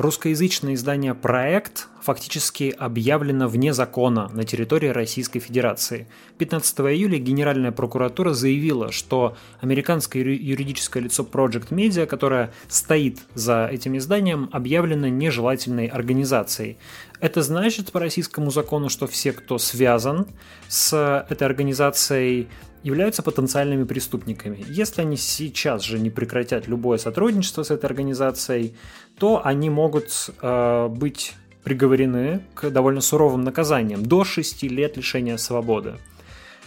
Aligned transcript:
Русскоязычное 0.00 0.72
издание 0.76 1.12
«Проект» 1.12 1.88
фактически 2.00 2.74
объявлено 2.78 3.48
вне 3.48 3.74
закона 3.74 4.30
на 4.32 4.44
территории 4.44 4.88
Российской 4.88 5.40
Федерации. 5.40 6.08
15 6.38 6.80
июля 6.80 7.18
Генеральная 7.18 7.70
прокуратура 7.70 8.32
заявила, 8.32 8.92
что 8.92 9.36
американское 9.60 10.22
юридическое 10.22 11.02
лицо 11.02 11.22
Project 11.30 11.68
Media, 11.68 12.06
которое 12.06 12.50
стоит 12.66 13.18
за 13.34 13.68
этим 13.70 13.98
изданием, 13.98 14.48
объявлено 14.52 15.08
нежелательной 15.08 15.88
организацией. 15.88 16.78
Это 17.20 17.42
значит 17.42 17.92
по 17.92 18.00
российскому 18.00 18.50
закону, 18.50 18.88
что 18.88 19.06
все, 19.06 19.32
кто 19.32 19.58
связан 19.58 20.26
с 20.66 21.26
этой 21.28 21.44
организацией, 21.44 22.48
являются 22.82 23.22
потенциальными 23.22 23.84
преступниками. 23.84 24.64
Если 24.68 25.02
они 25.02 25.16
сейчас 25.16 25.82
же 25.82 25.98
не 25.98 26.08
прекратят 26.08 26.66
любое 26.66 26.96
сотрудничество 26.98 27.62
с 27.62 27.70
этой 27.70 27.84
организацией, 27.86 28.74
то 29.20 29.42
они 29.44 29.68
могут 29.68 30.30
э, 30.40 30.88
быть 30.88 31.34
приговорены 31.62 32.40
к 32.54 32.70
довольно 32.70 33.02
суровым 33.02 33.44
наказаниям 33.44 34.02
до 34.02 34.24
6 34.24 34.62
лет 34.62 34.96
лишения 34.96 35.36
свободы. 35.36 35.96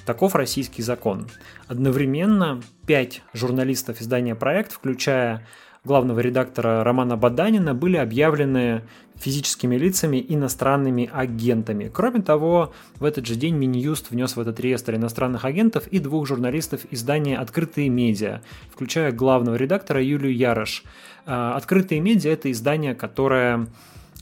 Таков 0.05 0.36
российский 0.36 0.84
закон. 0.84 1.27
Одновременно 1.68 2.62
пять 2.86 3.24
журналистов 3.34 4.02
издания 4.02 4.36
«Проект», 4.36 4.72
включая 4.72 5.48
главного 5.86 6.22
редактора 6.22 6.82
Романа 6.86 7.18
Баданина 7.18 7.73
были 7.73 7.98
объявлены 7.98 8.84
физическими 9.16 9.76
лицами 9.76 10.26
иностранными 10.30 11.10
агентами. 11.12 11.91
Кроме 11.94 12.22
того, 12.22 12.74
в 13.00 13.04
этот 13.04 13.26
же 13.26 13.36
день 13.36 13.55
Минюст 13.55 14.10
внес 14.10 14.38
в 14.38 14.40
этот 14.40 14.62
реестр 14.62 14.96
иностранных 14.96 15.44
агентов 15.44 15.88
и 15.88 16.00
двух 16.00 16.26
журналистов 16.26 16.82
издания 16.91 17.38
«Открытые 17.38 17.90
медиа», 17.90 18.41
включая 18.72 19.12
главного 19.12 19.55
редактора 19.55 20.02
Юлию 20.02 20.34
Ярош. 20.34 20.84
А, 21.26 21.55
«Открытые 21.58 22.00
медиа»— 22.00 22.32
это 22.34 22.50
издание, 22.50 22.96
которое 22.96 23.68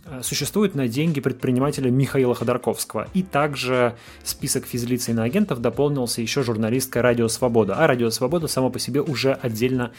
Э, 0.03 0.21
существует 0.23 0.73
на 0.73 0.87
деньги 0.87 1.21
предпринимателя 1.21 1.91
Михаила 1.91 2.33
Ходорковского. 2.33 3.07
И 3.13 3.21
также 3.21 3.95
список 4.23 4.65
физлиц 4.65 5.07
и 5.07 5.11
иноагентов 5.11 5.61
дополнился 5.61 6.21
еще 6.21 6.41
журналисткой 6.43 7.03
«Радио 7.03 7.27
Свобода». 7.27 7.75
А 7.75 7.85
«Радио 7.85 8.09
Свобода» 8.09 8.47
само 8.47 8.71
по 8.71 8.79
себе 8.79 9.01
уже 9.01 9.33
отдельно 9.33 9.91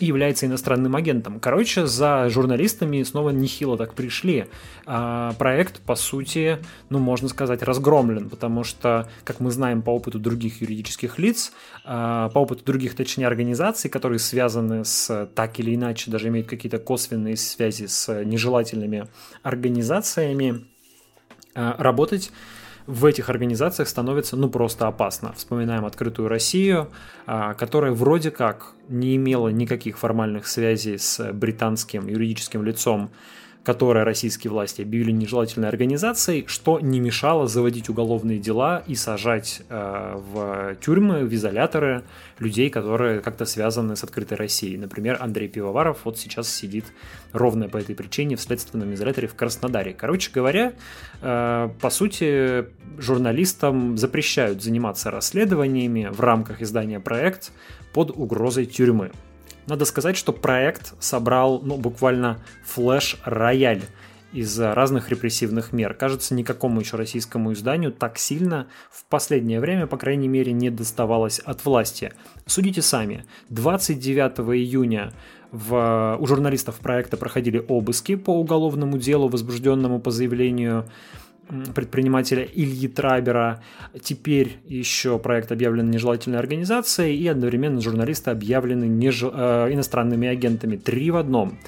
является 0.00 0.46
иностранным 0.46 0.96
агентом. 0.96 1.40
Короче, 1.40 1.86
за 1.86 2.28
журналистами 2.28 3.02
снова 3.02 3.30
нехило 3.30 3.76
так 3.76 3.94
пришли. 3.94 4.46
А 4.86 5.32
проект, 5.34 5.80
по 5.80 5.94
сути, 5.94 6.58
ну, 6.90 6.98
можно 6.98 7.28
сказать, 7.28 7.62
разгромлен, 7.62 8.28
потому 8.28 8.64
что, 8.64 9.08
как 9.24 9.40
мы 9.40 9.50
знаем 9.50 9.82
по 9.82 9.90
опыту 9.90 10.18
других 10.18 10.60
юридических 10.60 11.18
лиц, 11.18 11.52
а, 11.84 12.28
по 12.30 12.40
опыту 12.40 12.64
других, 12.64 12.94
точнее, 12.94 13.26
организаций, 13.26 13.90
которые 13.90 14.18
связаны 14.18 14.84
с, 14.84 15.28
так 15.34 15.58
или 15.58 15.74
иначе, 15.74 16.10
даже 16.10 16.28
имеют 16.28 16.48
какие-то 16.48 16.78
косвенные 16.78 17.36
связи 17.36 17.86
с 17.86 18.24
нежелательными 18.24 19.08
организациями, 19.42 20.64
а, 21.54 21.76
работать 21.78 22.30
в 22.88 23.04
этих 23.04 23.28
организациях 23.28 23.86
становится 23.86 24.34
ну 24.34 24.48
просто 24.48 24.86
опасно. 24.86 25.34
Вспоминаем 25.34 25.84
открытую 25.84 26.28
Россию, 26.28 26.88
а, 27.26 27.52
которая 27.52 27.92
вроде 27.92 28.30
как 28.30 28.72
не 28.88 29.16
имела 29.16 29.48
никаких 29.48 29.98
формальных 29.98 30.46
связей 30.46 30.96
с 30.96 31.32
британским 31.34 32.08
юридическим 32.08 32.64
лицом 32.64 33.10
которое 33.68 34.02
российские 34.02 34.50
власти 34.50 34.80
объявили 34.80 35.10
нежелательной 35.10 35.68
организацией, 35.68 36.46
что 36.46 36.80
не 36.80 37.00
мешало 37.00 37.48
заводить 37.48 37.90
уголовные 37.90 38.38
дела 38.38 38.82
и 38.86 38.94
сажать 38.94 39.60
э, 39.68 40.14
в 40.16 40.76
тюрьмы, 40.76 41.26
в 41.26 41.34
изоляторы 41.34 42.02
людей, 42.38 42.70
которые 42.70 43.20
как-то 43.20 43.44
связаны 43.44 43.94
с 43.94 44.02
открытой 44.02 44.38
Россией. 44.38 44.78
Например, 44.78 45.18
Андрей 45.20 45.48
Пивоваров 45.48 45.98
вот 46.04 46.18
сейчас 46.18 46.48
сидит 46.48 46.86
ровно 47.34 47.68
по 47.68 47.76
этой 47.76 47.94
причине 47.94 48.36
в 48.36 48.40
следственном 48.40 48.94
изоляторе 48.94 49.28
в 49.28 49.34
Краснодаре. 49.34 49.92
Короче 49.92 50.30
говоря, 50.32 50.72
э, 51.20 51.68
по 51.78 51.90
сути, 51.90 52.64
журналистам 52.96 53.98
запрещают 53.98 54.62
заниматься 54.62 55.10
расследованиями 55.10 56.08
в 56.10 56.20
рамках 56.20 56.62
издания 56.62 57.00
«Проект» 57.00 57.52
под 57.92 58.12
угрозой 58.16 58.64
тюрьмы. 58.64 59.10
Надо 59.68 59.84
сказать, 59.84 60.16
что 60.16 60.32
проект 60.32 60.94
собрал 60.98 61.60
ну, 61.60 61.76
буквально 61.76 62.38
флеш-рояль 62.64 63.82
из 64.32 64.58
разных 64.58 65.10
репрессивных 65.10 65.72
мер. 65.72 65.92
Кажется, 65.94 66.34
никакому 66.34 66.80
еще 66.80 66.96
российскому 66.96 67.52
изданию 67.52 67.92
так 67.92 68.18
сильно 68.18 68.66
в 68.90 69.04
последнее 69.04 69.60
время, 69.60 69.86
по 69.86 69.98
крайней 69.98 70.28
мере, 70.28 70.52
не 70.52 70.70
доставалось 70.70 71.38
от 71.40 71.64
власти. 71.66 72.12
Судите 72.46 72.80
сами. 72.80 73.24
29 73.50 74.40
июня 74.56 75.12
в, 75.50 76.16
у 76.18 76.26
журналистов 76.26 76.76
проекта 76.76 77.16
проходили 77.16 77.62
обыски 77.68 78.16
по 78.16 78.30
уголовному 78.30 78.96
делу, 78.96 79.28
возбужденному 79.28 80.00
по 80.00 80.10
заявлению 80.10 80.86
предпринимателя 81.74 82.42
Ильи 82.44 82.88
Трабера. 82.88 83.62
Теперь 84.00 84.58
еще 84.66 85.18
проект 85.18 85.52
объявлен 85.52 85.90
нежелательной 85.90 86.38
организацией, 86.38 87.16
и 87.16 87.26
одновременно 87.28 87.80
журналисты 87.80 88.30
объявлены 88.30 88.84
неж... 88.84 89.22
э, 89.22 89.72
иностранными 89.72 90.28
агентами. 90.28 90.76
Три 90.76 91.10
в 91.10 91.16
одном. 91.16 91.58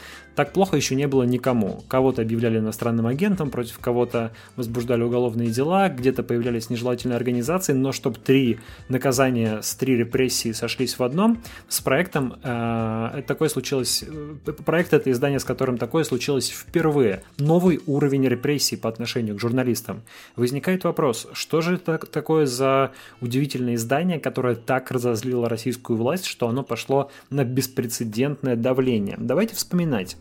Так 0.40 0.54
плохо 0.54 0.74
еще 0.74 0.94
не 0.94 1.06
было 1.06 1.24
никому. 1.24 1.84
Кого-то 1.86 2.22
объявляли 2.22 2.60
иностранным 2.60 3.06
агентом, 3.06 3.50
против 3.50 3.78
кого-то 3.78 4.32
возбуждали 4.56 5.02
уголовные 5.02 5.50
дела, 5.50 5.90
где-то 5.90 6.22
появлялись 6.22 6.70
нежелательные 6.70 7.16
организации, 7.16 7.74
но 7.74 7.92
чтобы 7.92 8.16
три 8.16 8.58
наказания 8.88 9.60
с 9.60 9.74
три 9.74 9.98
репрессии 9.98 10.52
сошлись 10.52 10.98
в 10.98 11.02
одном, 11.02 11.42
с 11.68 11.82
проектом 11.82 12.36
э, 12.42 13.22
такое 13.26 13.50
случилось, 13.50 14.02
э, 14.02 14.52
проект 14.64 14.94
это 14.94 15.10
издание, 15.10 15.40
с 15.40 15.44
которым 15.44 15.76
такое 15.76 16.04
случилось 16.04 16.48
впервые. 16.48 17.22
Новый 17.36 17.78
уровень 17.84 18.26
репрессий 18.26 18.76
по 18.76 18.88
отношению 18.88 19.36
к 19.36 19.40
журналистам. 19.40 20.00
Возникает 20.36 20.84
вопрос, 20.84 21.28
что 21.34 21.60
же 21.60 21.74
это 21.74 21.98
такое 21.98 22.46
за 22.46 22.92
удивительное 23.20 23.74
издание, 23.74 24.18
которое 24.18 24.54
так 24.54 24.90
разозлило 24.90 25.50
российскую 25.50 25.98
власть, 25.98 26.24
что 26.24 26.48
оно 26.48 26.62
пошло 26.62 27.10
на 27.28 27.44
беспрецедентное 27.44 28.56
давление? 28.56 29.16
Давайте 29.18 29.54
вспоминать. 29.54 30.16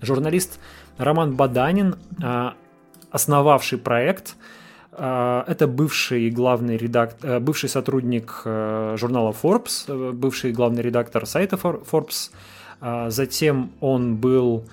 Журналист 0.00 0.58
Роман 0.98 1.36
Баданин, 1.36 1.96
а, 2.22 2.54
основавший 3.10 3.78
проект, 3.78 4.36
а, 4.98 5.44
это 5.46 5.66
бывший 5.66 6.30
главный 6.30 6.78
редактор, 6.78 7.30
э, 7.30 7.38
бывший 7.38 7.68
сотрудник 7.68 8.42
э, 8.44 8.96
журнала 8.98 9.34
Forbes, 9.42 9.84
э, 9.88 10.12
бывший 10.12 10.52
главный 10.52 10.82
редактор 10.82 11.26
сайта 11.26 11.56
Forbes. 11.56 12.30
А, 12.80 13.10
затем 13.10 13.72
он 13.80 14.16
был 14.16 14.64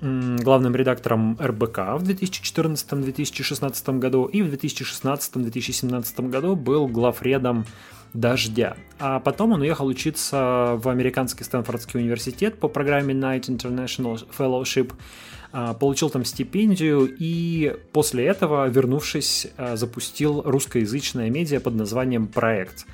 главным 0.00 0.76
редактором 0.76 1.38
РБК 1.40 1.78
в 1.96 2.02
2014-2016 2.02 3.98
году 3.98 4.26
и 4.26 4.42
в 4.42 4.52
2016-2017 4.52 6.28
году 6.28 6.56
был 6.56 6.86
главредом 6.88 7.64
дождя. 8.14 8.76
А 8.98 9.20
потом 9.20 9.52
он 9.52 9.60
уехал 9.60 9.86
учиться 9.86 10.78
в 10.82 10.88
американский 10.88 11.44
Стэнфордский 11.44 12.00
университет 12.00 12.58
по 12.58 12.68
программе 12.68 13.12
Night 13.12 13.48
International 13.48 14.22
Fellowship, 14.36 14.92
а, 15.52 15.74
получил 15.74 16.10
там 16.10 16.24
стипендию 16.24 17.14
и 17.18 17.76
после 17.92 18.24
этого, 18.26 18.66
вернувшись, 18.68 19.48
а, 19.56 19.76
запустил 19.76 20.42
русскоязычное 20.42 21.28
медиа 21.28 21.60
под 21.60 21.74
названием 21.74 22.28
«Проект». 22.28 22.86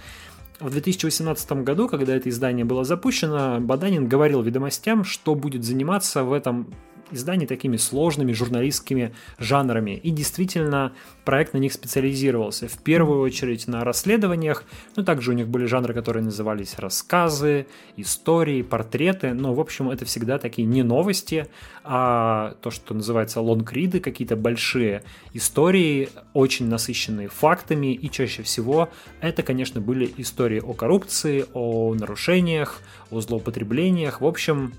В 0.58 0.70
2018 0.70 1.64
году, 1.64 1.88
когда 1.88 2.14
это 2.14 2.28
издание 2.28 2.66
было 2.66 2.84
запущено, 2.84 3.60
Баданин 3.60 4.06
говорил 4.06 4.42
ведомостям, 4.42 5.04
что 5.04 5.34
будет 5.34 5.64
заниматься 5.64 6.22
в 6.22 6.34
этом 6.34 6.74
изданий 7.10 7.46
такими 7.46 7.76
сложными 7.76 8.32
журналистскими 8.32 9.12
жанрами. 9.38 9.92
И 9.92 10.10
действительно, 10.10 10.92
проект 11.24 11.54
на 11.54 11.58
них 11.58 11.72
специализировался. 11.72 12.68
В 12.68 12.78
первую 12.78 13.20
очередь 13.20 13.68
на 13.68 13.84
расследованиях, 13.84 14.64
но 14.96 15.02
также 15.02 15.30
у 15.30 15.34
них 15.34 15.48
были 15.48 15.66
жанры, 15.66 15.94
которые 15.94 16.24
назывались 16.24 16.78
рассказы, 16.78 17.66
истории, 17.96 18.62
портреты. 18.62 19.32
Но, 19.32 19.54
в 19.54 19.60
общем, 19.60 19.90
это 19.90 20.04
всегда 20.04 20.38
такие 20.38 20.66
не 20.66 20.82
новости, 20.82 21.46
а 21.84 22.54
то, 22.60 22.70
что 22.70 22.94
называется 22.94 23.40
лонгриды, 23.40 24.00
какие-то 24.00 24.36
большие 24.36 25.02
истории, 25.34 26.08
очень 26.34 26.68
насыщенные 26.68 27.28
фактами. 27.28 27.94
И 27.94 28.10
чаще 28.10 28.42
всего 28.42 28.88
это, 29.20 29.42
конечно, 29.42 29.80
были 29.80 30.12
истории 30.16 30.60
о 30.60 30.72
коррупции, 30.72 31.44
о 31.54 31.94
нарушениях, 31.94 32.80
о 33.10 33.20
злоупотреблениях. 33.20 34.20
В 34.20 34.26
общем, 34.26 34.72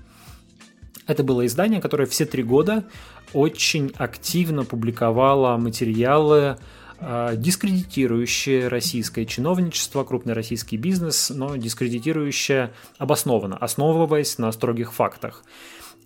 это 1.12 1.22
было 1.22 1.46
издание, 1.46 1.80
которое 1.80 2.06
все 2.06 2.26
три 2.26 2.42
года 2.42 2.84
очень 3.32 3.92
активно 3.96 4.64
публиковало 4.64 5.56
материалы, 5.56 6.56
а, 6.98 7.34
дискредитирующие 7.34 8.68
российское 8.68 9.26
чиновничество, 9.26 10.04
крупный 10.04 10.34
российский 10.34 10.76
бизнес, 10.76 11.30
но 11.30 11.56
дискредитирующее 11.56 12.72
обоснованно, 12.98 13.56
основываясь 13.56 14.38
на 14.38 14.52
строгих 14.52 14.92
фактах. 14.92 15.44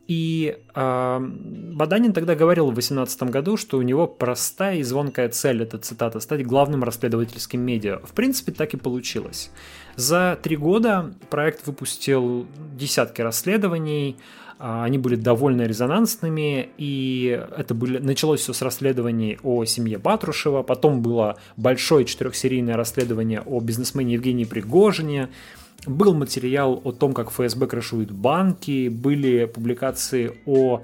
И 0.06 0.56
э, 0.74 1.20
Баданин 1.20 2.12
тогда 2.12 2.36
говорил 2.36 2.66
в 2.66 2.74
2018 2.74 3.24
году, 3.24 3.56
что 3.56 3.76
у 3.76 3.82
него 3.82 4.06
простая 4.06 4.76
и 4.76 4.82
звонкая 4.84 5.28
цель, 5.30 5.64
это 5.64 5.78
цитата, 5.78 6.20
стать 6.20 6.46
главным 6.46 6.84
расследовательским 6.84 7.60
медиа. 7.60 7.98
В 8.04 8.12
принципе, 8.12 8.52
так 8.52 8.72
и 8.74 8.76
получилось. 8.76 9.50
За 9.96 10.38
три 10.40 10.56
года 10.56 11.12
проект 11.28 11.66
выпустил 11.66 12.46
десятки 12.76 13.20
расследований, 13.20 14.16
они 14.58 14.98
были 14.98 15.16
довольно 15.16 15.62
резонансными, 15.62 16.70
и 16.78 17.46
это 17.56 17.74
были, 17.74 17.98
началось 17.98 18.40
все 18.40 18.52
с 18.52 18.62
расследований 18.62 19.38
о 19.42 19.64
семье 19.64 19.98
Патрушева, 19.98 20.62
потом 20.62 21.02
было 21.02 21.38
большое 21.56 22.04
четырехсерийное 22.04 22.76
расследование 22.76 23.42
о 23.42 23.60
бизнесмене 23.60 24.14
Евгении 24.14 24.44
Пригожине, 24.44 25.28
был 25.86 26.14
материал 26.14 26.80
о 26.84 26.92
том, 26.92 27.12
как 27.12 27.30
ФСБ 27.30 27.66
крышует 27.66 28.10
банки, 28.10 28.88
были 28.88 29.44
публикации 29.44 30.32
о 30.46 30.82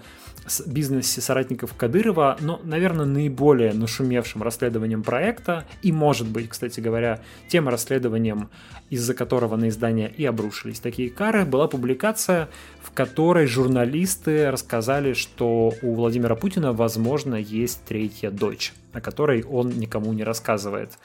бизнесе 0.67 1.21
соратников 1.21 1.75
Кадырова, 1.75 2.37
но, 2.41 2.61
наверное, 2.65 3.06
наиболее 3.06 3.73
нашумевшим 3.73 4.43
расследованием 4.43 5.03
проекта 5.03 5.65
и, 5.83 5.93
может 5.93 6.29
быть, 6.29 6.49
кстати 6.49 6.81
говоря, 6.81 7.21
тем 7.49 7.69
расследованием, 7.69 8.50
из-за 8.91 9.15
которого 9.15 9.56
на 9.56 9.69
издание 9.69 10.11
и 10.11 10.25
обрушились 10.25 10.81
такие 10.81 11.11
кары, 11.11 11.44
была 11.44 11.69
публикация, 11.69 12.49
в 12.83 12.91
которой 12.91 13.47
журналисты 13.47 14.50
рассказали, 14.50 15.12
что 15.12 15.73
у 15.83 15.94
Владимира 15.94 16.35
Путина, 16.35 16.73
возможно, 16.73 17.37
есть 17.37 17.85
третья 17.85 18.31
дочь, 18.31 18.73
о 18.93 19.00
которой 19.00 19.43
он 19.44 19.71
никому 19.71 20.12
не 20.12 20.25
рассказывает. 20.25 20.99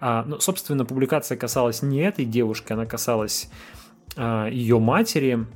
А, 0.00 0.24
ну, 0.26 0.40
собственно, 0.40 0.84
публикация 0.84 1.36
касалась 1.36 1.82
не 1.82 2.00
этой 2.00 2.24
девушки, 2.24 2.72
она 2.72 2.86
касалась 2.86 3.48
а, 4.16 4.48
ее 4.48 4.78
матери, 4.78 5.46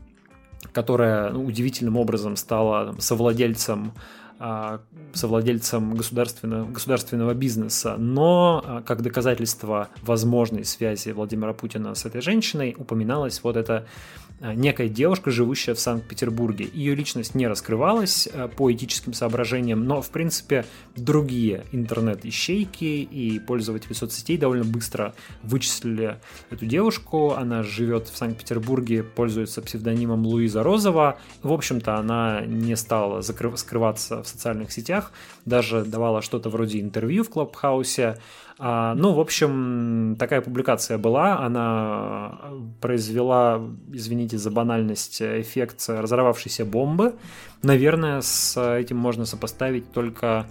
которая 0.72 1.30
ну, 1.30 1.44
удивительным 1.44 1.96
образом 1.96 2.36
стала 2.36 2.94
совладельцем 2.98 3.92
а, 4.40 4.80
совладельцем 5.12 5.94
государственного, 5.94 6.68
государственного 6.68 7.34
бизнеса, 7.34 7.94
но 7.96 8.62
а, 8.66 8.82
как 8.82 9.00
доказательство 9.00 9.88
возможной 10.02 10.64
связи 10.64 11.10
Владимира 11.10 11.52
Путина 11.52 11.94
с 11.94 12.04
этой 12.04 12.20
женщиной 12.20 12.74
упоминалась 12.76 13.40
вот 13.44 13.56
эта 13.56 13.74
а, 13.76 14.23
некая 14.40 14.88
девушка, 14.88 15.30
живущая 15.30 15.74
в 15.74 15.80
Санкт-Петербурге. 15.80 16.68
Ее 16.72 16.94
личность 16.94 17.34
не 17.34 17.46
раскрывалась 17.46 18.28
а, 18.32 18.48
по 18.48 18.72
этическим 18.72 19.12
соображениям, 19.12 19.84
но, 19.84 20.02
в 20.02 20.10
принципе, 20.10 20.64
другие 20.96 21.64
интернет-ищейки 21.72 22.84
и 22.84 23.38
пользователи 23.38 23.92
соцсетей 23.92 24.36
довольно 24.36 24.64
быстро 24.64 25.14
вычислили 25.42 26.18
эту 26.50 26.66
девушку. 26.66 27.32
Она 27.32 27.62
живет 27.62 28.08
в 28.08 28.16
Санкт-Петербурге, 28.16 29.02
пользуется 29.02 29.62
псевдонимом 29.62 30.26
Луиза 30.26 30.62
Розова. 30.62 31.18
В 31.42 31.52
общем-то, 31.52 31.96
она 31.96 32.42
не 32.44 32.76
стала 32.76 33.20
закрыв- 33.20 33.56
скрываться 33.56 34.22
в 34.22 34.28
социальных 34.28 34.72
сетях, 34.72 35.12
даже 35.44 35.84
давала 35.84 36.22
что-то 36.22 36.50
вроде 36.50 36.80
интервью 36.80 37.24
в 37.24 37.30
Клабхаусе. 37.30 38.18
А, 38.58 38.94
ну, 38.94 39.12
в 39.12 39.20
общем, 39.20 40.16
такая 40.18 40.40
публикация 40.40 40.96
была, 40.96 41.40
она 41.40 42.38
произвела, 42.80 43.60
извините 43.92 44.38
за 44.38 44.50
банальность, 44.50 45.20
эффект 45.20 45.84
разорвавшейся 45.88 46.64
бомбы. 46.64 47.14
Наверное, 47.62 48.20
с 48.20 48.60
этим 48.60 48.96
можно 48.96 49.26
сопоставить 49.26 49.90
только 49.92 50.46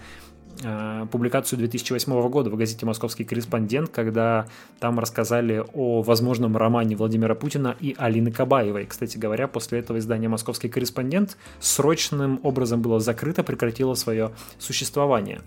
а, 0.64 1.06
публикацию 1.08 1.60
2008 1.60 2.30
года 2.30 2.50
в 2.50 2.56
газете 2.56 2.86
«Московский 2.86 3.24
корреспондент», 3.24 3.90
когда 3.90 4.48
там 4.80 5.00
рассказали 5.00 5.64
о 5.74 6.02
возможном 6.02 6.58
романе 6.58 6.96
Владимира 6.96 7.36
Путина 7.36 7.76
и 7.80 7.96
Алины 7.98 8.32
Кабаевой. 8.32 8.86
Кстати 8.86 9.18
говоря, 9.18 9.48
после 9.48 9.80
этого 9.80 9.98
издание 9.98 10.30
«Московский 10.30 10.70
корреспондент» 10.70 11.38
срочным 11.60 12.40
образом 12.44 12.82
было 12.82 13.00
закрыто, 13.00 13.44
прекратило 13.44 13.94
свое 13.96 14.32
существование. 14.60 15.42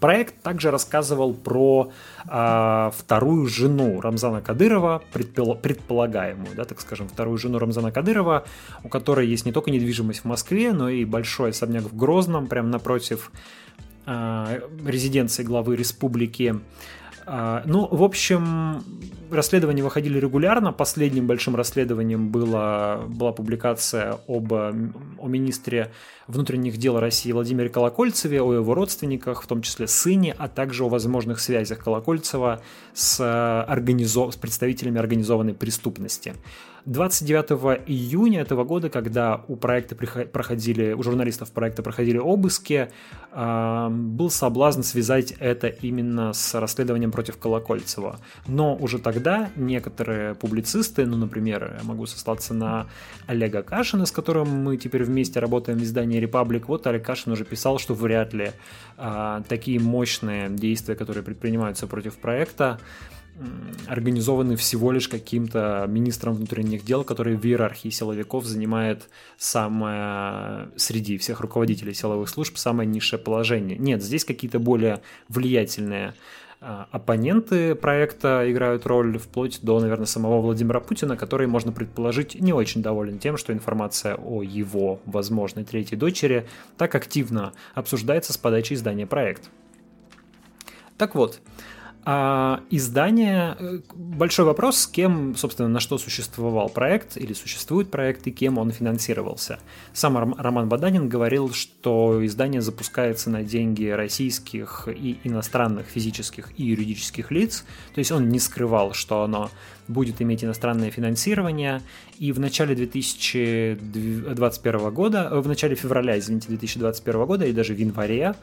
Проект 0.00 0.42
также 0.42 0.70
рассказывал 0.70 1.34
про 1.34 1.92
э, 2.26 2.90
вторую 2.96 3.46
жену 3.46 4.00
Рамзана 4.00 4.40
Кадырова, 4.40 5.02
предпол- 5.12 5.60
предполагаемую, 5.60 6.56
да, 6.56 6.64
так 6.64 6.80
скажем, 6.80 7.08
вторую 7.08 7.36
жену 7.36 7.58
Рамзана 7.58 7.92
Кадырова, 7.92 8.44
у 8.82 8.88
которой 8.88 9.28
есть 9.28 9.44
не 9.44 9.52
только 9.52 9.70
недвижимость 9.70 10.20
в 10.20 10.24
Москве, 10.24 10.72
но 10.72 10.88
и 10.88 11.04
большой 11.04 11.50
особняк 11.50 11.84
в 11.84 11.96
Грозном, 11.96 12.46
прямо 12.46 12.68
напротив 12.68 13.30
э, 14.06 14.60
резиденции 14.86 15.42
главы 15.42 15.76
республики. 15.76 16.58
А, 17.26 17.62
ну, 17.66 17.86
в 17.90 18.02
общем, 18.02 18.82
расследования 19.32 19.82
выходили 19.82 20.18
регулярно. 20.18 20.72
Последним 20.72 21.26
большим 21.26 21.56
расследованием 21.56 22.30
была, 22.30 23.02
была 23.08 23.32
публикация 23.32 24.18
об, 24.26 24.52
о 24.52 25.26
министре 25.26 25.90
внутренних 26.26 26.76
дел 26.76 26.98
России 26.98 27.32
Владимире 27.32 27.68
Колокольцеве, 27.68 28.40
о 28.40 28.52
его 28.52 28.74
родственниках, 28.74 29.42
в 29.42 29.46
том 29.46 29.62
числе 29.62 29.86
сыне, 29.86 30.34
а 30.38 30.48
также 30.48 30.84
о 30.84 30.88
возможных 30.88 31.40
связях 31.40 31.78
Колокольцева 31.78 32.62
с, 32.94 33.64
организов... 33.64 34.34
с 34.34 34.36
представителями 34.36 34.98
организованной 34.98 35.54
преступности. 35.54 36.34
29 36.86 37.82
июня 37.86 38.40
этого 38.40 38.64
года, 38.64 38.88
когда 38.88 39.44
у 39.48 39.56
проекта 39.56 39.94
проходили, 39.94 40.92
у 40.92 41.02
журналистов 41.02 41.52
проекта 41.52 41.82
проходили 41.82 42.18
обыски, 42.18 42.90
был 43.32 44.30
соблазн 44.30 44.82
связать 44.82 45.32
это 45.38 45.66
именно 45.68 46.32
с 46.32 46.58
расследованием 46.58 47.12
против 47.12 47.36
Колокольцева. 47.36 48.18
Но 48.46 48.76
уже 48.76 48.98
тогда 48.98 49.19
некоторые 49.56 50.34
публицисты, 50.34 51.06
ну, 51.06 51.16
например, 51.16 51.76
я 51.80 51.84
могу 51.86 52.06
сослаться 52.06 52.54
на 52.54 52.88
Олега 53.26 53.62
Кашина, 53.62 54.06
с 54.06 54.12
которым 54.12 54.48
мы 54.48 54.76
теперь 54.76 55.04
вместе 55.04 55.40
работаем 55.40 55.78
в 55.78 55.82
издании 55.82 56.18
«Репаблик», 56.18 56.68
вот 56.68 56.86
Олег 56.86 57.04
Кашин 57.04 57.32
уже 57.32 57.44
писал, 57.44 57.78
что 57.78 57.94
вряд 57.94 58.32
ли 58.32 58.52
а, 58.96 59.42
такие 59.48 59.78
мощные 59.80 60.48
действия, 60.50 60.94
которые 60.94 61.22
предпринимаются 61.22 61.86
против 61.86 62.18
проекта, 62.18 62.78
организованы 63.86 64.56
всего 64.56 64.92
лишь 64.92 65.08
каким-то 65.08 65.86
министром 65.88 66.34
внутренних 66.34 66.84
дел, 66.84 67.04
который 67.04 67.36
в 67.36 67.44
иерархии 67.44 67.88
силовиков 67.88 68.44
занимает 68.44 69.08
самое, 69.38 70.68
среди 70.76 71.16
всех 71.16 71.40
руководителей 71.40 71.94
силовых 71.94 72.28
служб, 72.28 72.56
самое 72.58 72.88
низшее 72.88 73.18
положение. 73.18 73.78
Нет, 73.78 74.02
здесь 74.02 74.24
какие-то 74.24 74.58
более 74.58 75.00
влиятельные 75.28 76.14
оппоненты 76.60 77.74
проекта 77.74 78.44
играют 78.50 78.86
роль 78.86 79.18
вплоть 79.18 79.60
до, 79.62 79.80
наверное, 79.80 80.06
самого 80.06 80.40
Владимира 80.40 80.80
Путина, 80.80 81.16
который, 81.16 81.46
можно 81.46 81.72
предположить, 81.72 82.34
не 82.34 82.52
очень 82.52 82.82
доволен 82.82 83.18
тем, 83.18 83.36
что 83.38 83.52
информация 83.52 84.16
о 84.16 84.42
его 84.42 85.00
возможной 85.06 85.64
третьей 85.64 85.96
дочери 85.96 86.46
так 86.76 86.94
активно 86.94 87.52
обсуждается 87.74 88.32
с 88.32 88.38
подачи 88.38 88.74
издания 88.74 89.06
«Проект». 89.06 89.50
Так 90.98 91.14
вот, 91.14 91.40
а 92.04 92.60
издание, 92.70 93.56
э, 93.58 93.80
большой 93.94 94.46
вопрос, 94.46 94.78
с 94.78 94.86
кем, 94.86 95.34
собственно, 95.36 95.68
на 95.68 95.80
что 95.80 95.98
существовал 95.98 96.70
проект 96.70 97.16
или 97.16 97.32
существует 97.34 97.90
проект 97.90 98.24
и 98.26 98.30
кем 98.30 98.58
он 98.58 98.70
финансировался. 98.70 99.58
Сам 99.92 100.16
Роман 100.16 100.68
Баданин 100.68 101.08
говорил, 101.08 101.52
что 101.52 102.24
издание 102.24 102.62
запускается 102.62 103.28
на 103.28 103.42
деньги 103.42 103.86
российских 103.86 104.88
и 104.88 105.18
иностранных 105.24 105.86
физических 105.86 106.52
и 106.56 106.64
юридических 106.64 107.30
лиц, 107.30 107.64
то 107.94 107.98
есть 107.98 108.12
он 108.12 108.30
не 108.30 108.38
скрывал, 108.38 108.94
что 108.94 109.22
оно 109.22 109.50
будет 109.86 110.22
иметь 110.22 110.42
иностранное 110.42 110.90
финансирование, 110.90 111.82
и 112.18 112.32
в 112.32 112.40
начале 112.40 112.74
2021 112.74 114.90
года, 114.90 115.28
э, 115.30 115.40
в 115.40 115.48
начале 115.48 115.74
февраля, 115.74 116.18
извините, 116.18 116.48
2021 116.48 117.26
года 117.26 117.44
и 117.44 117.52
даже 117.52 117.74
в 117.74 117.78
январе 117.78 118.34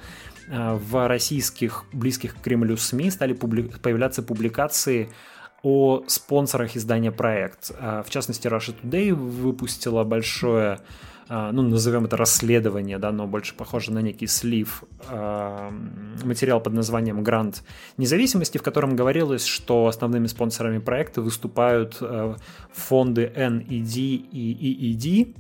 в 0.48 1.08
российских 1.08 1.86
близких 1.92 2.36
к 2.36 2.42
Кремлю 2.42 2.77
СМИ 2.77 3.12
стали 3.12 3.36
публи- 3.36 3.80
появляться 3.80 4.24
публикации 4.24 5.10
о 5.63 6.04
спонсорах 6.08 6.77
издания 6.77 7.12
«Проект». 7.12 7.72
Э, 7.77 8.04
в 8.06 8.10
частности, 8.10 8.48
Russia 8.48 8.75
Today 8.82 9.13
выпустила 9.13 10.04
большое, 10.04 10.80
э, 11.30 11.50
ну, 11.51 11.63
назовем 11.63 12.06
это 12.06 12.16
расследование, 12.16 12.98
да, 13.00 13.12
но 13.12 13.27
больше 13.27 13.56
похоже 13.56 13.92
на 13.92 14.00
некий 14.00 14.27
слив, 14.27 14.84
материал 16.24 16.62
под 16.62 16.74
названием 16.74 17.24
«Грант 17.24 17.63
независимости», 17.98 18.58
в 18.58 18.63
котором 18.63 18.96
говорилось, 18.96 19.46
что 19.46 19.88
основными 19.88 20.27
спонсорами 20.27 20.80
проекта 20.80 21.22
выступают 21.22 22.01
фонды 22.72 23.32
NED 23.36 23.98
и 24.32 24.94
EED. 24.94 25.36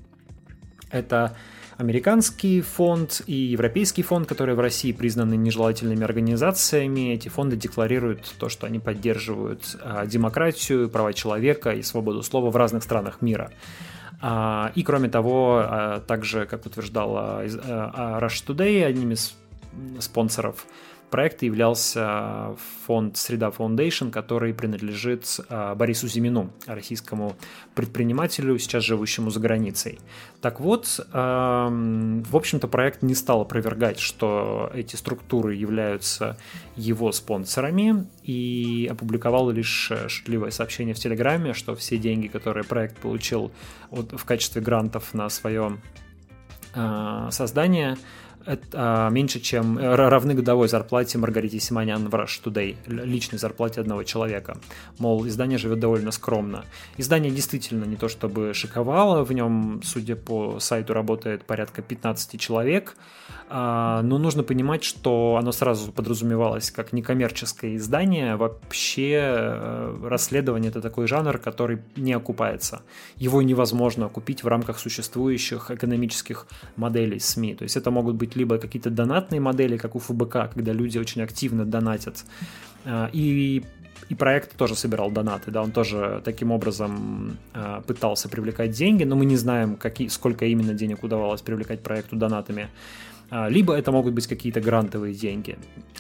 Это 0.89 1.35
американский 1.77 2.61
фонд 2.61 3.21
и 3.27 3.33
европейский 3.33 4.03
фонд, 4.03 4.27
которые 4.27 4.55
в 4.55 4.59
России 4.59 4.91
признаны 4.91 5.35
нежелательными 5.35 6.03
организациями. 6.03 7.13
Эти 7.13 7.29
фонды 7.29 7.55
декларируют 7.55 8.33
то, 8.39 8.49
что 8.49 8.67
они 8.67 8.79
поддерживают 8.79 9.77
а, 9.81 10.05
демократию, 10.05 10.89
права 10.89 11.13
человека 11.13 11.71
и 11.71 11.83
свободу 11.83 12.23
слова 12.23 12.49
в 12.49 12.55
разных 12.55 12.83
странах 12.83 13.21
мира. 13.21 13.51
А, 14.21 14.71
и 14.75 14.83
кроме 14.83 15.09
того, 15.09 15.63
а, 15.63 15.99
также, 15.99 16.45
как 16.45 16.65
утверждала 16.65 17.45
Rush 17.45 18.45
Today, 18.47 18.83
одним 18.83 19.11
из 19.11 19.35
спонсоров 19.99 20.65
проекта 21.09 21.45
являлся 21.45 22.55
фонд 22.85 23.17
«Среда 23.17 23.49
Foundation, 23.49 24.11
который 24.11 24.53
принадлежит 24.53 25.39
а, 25.49 25.75
Борису 25.75 26.07
Зимину, 26.07 26.51
российскому 26.65 27.35
предпринимателю, 27.75 28.57
сейчас 28.59 28.83
живущему 28.83 29.29
за 29.29 29.39
границей. 29.39 29.99
Так 30.41 30.59
вот, 30.59 30.99
в 31.11 32.35
общем-то, 32.35 32.67
проект 32.67 33.01
не 33.01 33.15
стал 33.15 33.41
опровергать, 33.41 33.99
что 33.99 34.71
эти 34.73 34.95
структуры 34.95 35.55
являются 35.55 36.37
его 36.75 37.11
спонсорами, 37.11 38.07
и 38.27 38.87
опубликовал 38.91 39.49
лишь 39.49 39.89
э, 39.89 40.09
шутливое 40.09 40.51
сообщение 40.51 40.93
в 40.93 40.99
Телеграме, 40.99 41.53
что 41.53 41.75
все 41.75 41.97
деньги, 41.97 42.27
которые 42.27 42.65
проект 42.65 42.97
получил 42.99 43.51
в 43.89 44.25
качестве 44.25 44.61
грантов 44.61 45.13
на 45.13 45.29
свое 45.29 45.77
а, 46.75 47.31
создание, 47.31 47.97
это 48.47 48.67
а, 48.73 49.09
меньше, 49.09 49.39
чем 49.41 49.77
э, 49.77 49.95
равны 49.95 50.33
годовой 50.33 50.69
зарплате 50.69 51.17
Маргарите 51.17 51.59
Симонян 51.59 52.07
в 52.07 52.15
Rush 52.15 52.41
Today, 52.43 52.77
личной 52.87 53.39
зарплате 53.39 53.81
одного 53.81 54.03
человека. 54.03 54.57
Мол, 54.99 55.27
издание 55.27 55.57
живет 55.57 55.79
довольно 55.79 56.11
скромно. 56.11 56.63
Издание 56.95 57.31
действительно 57.31 57.83
не 57.83 57.97
то 57.97 58.07
чтобы 58.07 58.53
шиковало, 58.53 59.25
в 59.25 59.33
нем, 59.33 59.81
судя 59.83 60.15
по 60.15 60.59
сайту, 60.59 60.93
работает 60.93 61.43
порядка 61.43 61.81
15 61.81 62.39
человек, 62.39 62.95
а, 63.49 64.01
но 64.01 64.17
нужно 64.17 64.43
понимать, 64.43 64.83
что 64.83 65.37
оно 65.39 65.51
сразу 65.51 65.91
подразумевалось 65.91 66.71
как 66.71 66.93
некоммерческое 66.93 67.75
издание. 67.75 68.35
Вообще 68.35 69.19
э, 69.21 69.97
расследование— 70.03 70.69
это 70.71 70.81
такой 70.81 71.07
жанр, 71.07 71.37
который 71.37 71.79
не 71.95 72.13
окупается. 72.13 72.81
Его 73.17 73.41
невозможно 73.41 74.05
окупить 74.05 74.43
в 74.43 74.47
рамках 74.47 74.79
существующих 74.79 75.71
экономических 75.71 76.47
моделей 76.75 77.19
СМИ. 77.19 77.55
То 77.55 77.63
есть 77.63 77.77
это 77.77 77.91
могут 77.91 78.15
быть 78.15 78.36
либо 78.37 78.57
какие-то 78.57 78.89
донатные 78.89 79.41
модели, 79.41 79.77
как 79.77 79.95
у 79.95 79.99
ФБК, 79.99 80.53
когда 80.53 80.71
люди 80.73 80.97
очень 80.97 81.21
активно 81.21 81.65
донатят, 81.65 82.23
а, 82.85 83.09
и 83.11 83.63
и 84.09 84.15
проект 84.15 84.55
тоже 84.55 84.75
собирал 84.75 85.11
донаты, 85.11 85.51
да, 85.51 85.61
он 85.61 85.71
тоже 85.71 86.21
таким 86.23 86.51
образом 86.51 87.37
э, 87.53 87.81
пытался 87.85 88.29
привлекать 88.29 88.71
деньги, 88.71 89.03
но 89.03 89.15
мы 89.15 89.25
не 89.25 89.37
знаем, 89.37 89.75
какие, 89.75 90.07
сколько 90.07 90.45
именно 90.45 90.73
денег 90.73 91.03
удавалось 91.03 91.41
привлекать 91.41 91.81
проекту 91.81 92.15
донатами. 92.15 92.69
А, 93.29 93.49
либо 93.49 93.73
это 93.73 93.91
могут 93.91 94.13
быть 94.13 94.27
какие-то 94.27 94.61
грантовые 94.61 95.13
деньги 95.13 95.57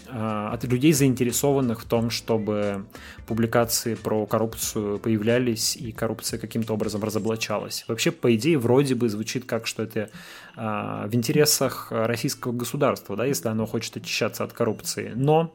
а, 0.07 0.51
от 0.53 0.63
людей, 0.63 0.93
заинтересованных 0.93 1.81
в 1.81 1.85
том, 1.85 2.09
чтобы 2.09 2.85
публикации 3.25 3.95
про 3.95 4.25
коррупцию 4.25 4.99
появлялись 4.99 5.75
и 5.75 5.91
коррупция 5.91 6.39
каким-то 6.39 6.73
образом 6.73 7.03
разоблачалась. 7.03 7.83
Вообще, 7.87 8.11
по 8.11 8.33
идее, 8.33 8.57
вроде 8.57 8.95
бы 8.95 9.09
звучит 9.09 9.45
как, 9.45 9.67
что 9.67 9.83
это 9.83 10.09
а, 10.55 11.07
в 11.07 11.15
интересах 11.15 11.87
российского 11.91 12.53
государства, 12.53 13.17
да, 13.17 13.25
если 13.25 13.49
оно 13.49 13.65
хочет 13.65 13.97
очищаться 13.97 14.45
от 14.45 14.53
коррупции. 14.53 15.11
Но 15.13 15.53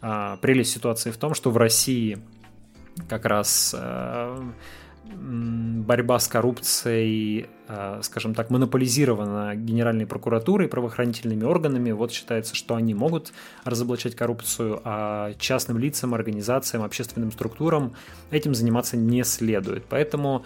прелесть 0.00 0.72
ситуации 0.72 1.10
в 1.10 1.16
том, 1.16 1.34
что 1.34 1.50
в 1.50 1.56
России 1.56 2.18
как 3.08 3.24
раз 3.24 3.74
борьба 5.04 6.18
с 6.18 6.28
коррупцией 6.28 7.46
Э, 7.46 7.55
скажем 8.02 8.34
так, 8.34 8.50
монополизирована 8.50 9.56
Генеральной 9.56 10.06
прокуратурой, 10.06 10.68
правоохранительными 10.68 11.44
органами. 11.44 11.90
Вот 11.90 12.12
считается, 12.12 12.54
что 12.54 12.76
они 12.76 12.94
могут 12.94 13.32
разоблачать 13.64 14.14
коррупцию, 14.14 14.80
а 14.84 15.34
частным 15.38 15.78
лицам, 15.78 16.14
организациям, 16.14 16.82
общественным 16.84 17.32
структурам 17.32 17.94
этим 18.30 18.54
заниматься 18.54 18.96
не 18.96 19.24
следует. 19.24 19.84
Поэтому 19.88 20.44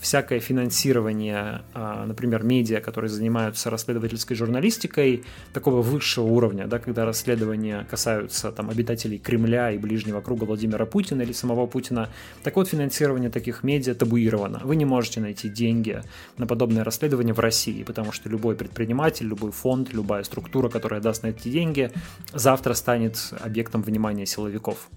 всякое 0.00 0.40
финансирование, 0.40 1.62
э, 1.74 2.04
например, 2.06 2.42
медиа, 2.42 2.80
которые 2.80 3.10
занимаются 3.10 3.70
расследовательской 3.70 4.36
журналистикой, 4.36 5.24
такого 5.52 5.82
высшего 5.82 6.26
уровня, 6.26 6.66
да, 6.66 6.78
когда 6.78 7.04
расследования 7.04 7.86
касаются 7.90 8.52
там, 8.52 8.70
обитателей 8.70 9.18
Кремля 9.18 9.70
и 9.70 9.78
ближнего 9.78 10.20
круга 10.20 10.44
Владимира 10.44 10.86
Путина 10.86 11.22
или 11.22 11.32
самого 11.32 11.66
Путина, 11.66 12.08
так 12.42 12.56
вот 12.56 12.68
финансирование 12.68 13.30
таких 13.30 13.62
медиа 13.62 13.94
табуировано. 13.94 14.60
Вы 14.64 14.76
не 14.76 14.84
можете 14.84 15.20
найти 15.20 15.48
деньги 15.48 16.02
на 16.38 16.46
подобное 16.52 16.84
расследование 16.84 17.32
в 17.32 17.40
России, 17.40 17.82
потому 17.82 18.12
что 18.12 18.28
любой 18.28 18.54
предприниматель, 18.56 19.26
любой 19.26 19.52
фонд, 19.52 19.94
любая 19.94 20.22
структура, 20.22 20.68
которая 20.68 21.00
даст 21.00 21.22
на 21.22 21.28
эти 21.28 21.48
деньги, 21.48 21.90
завтра 22.34 22.74
станет 22.74 23.32
объектом 23.40 23.80
внимания 23.80 24.26
силовиков. 24.26 24.90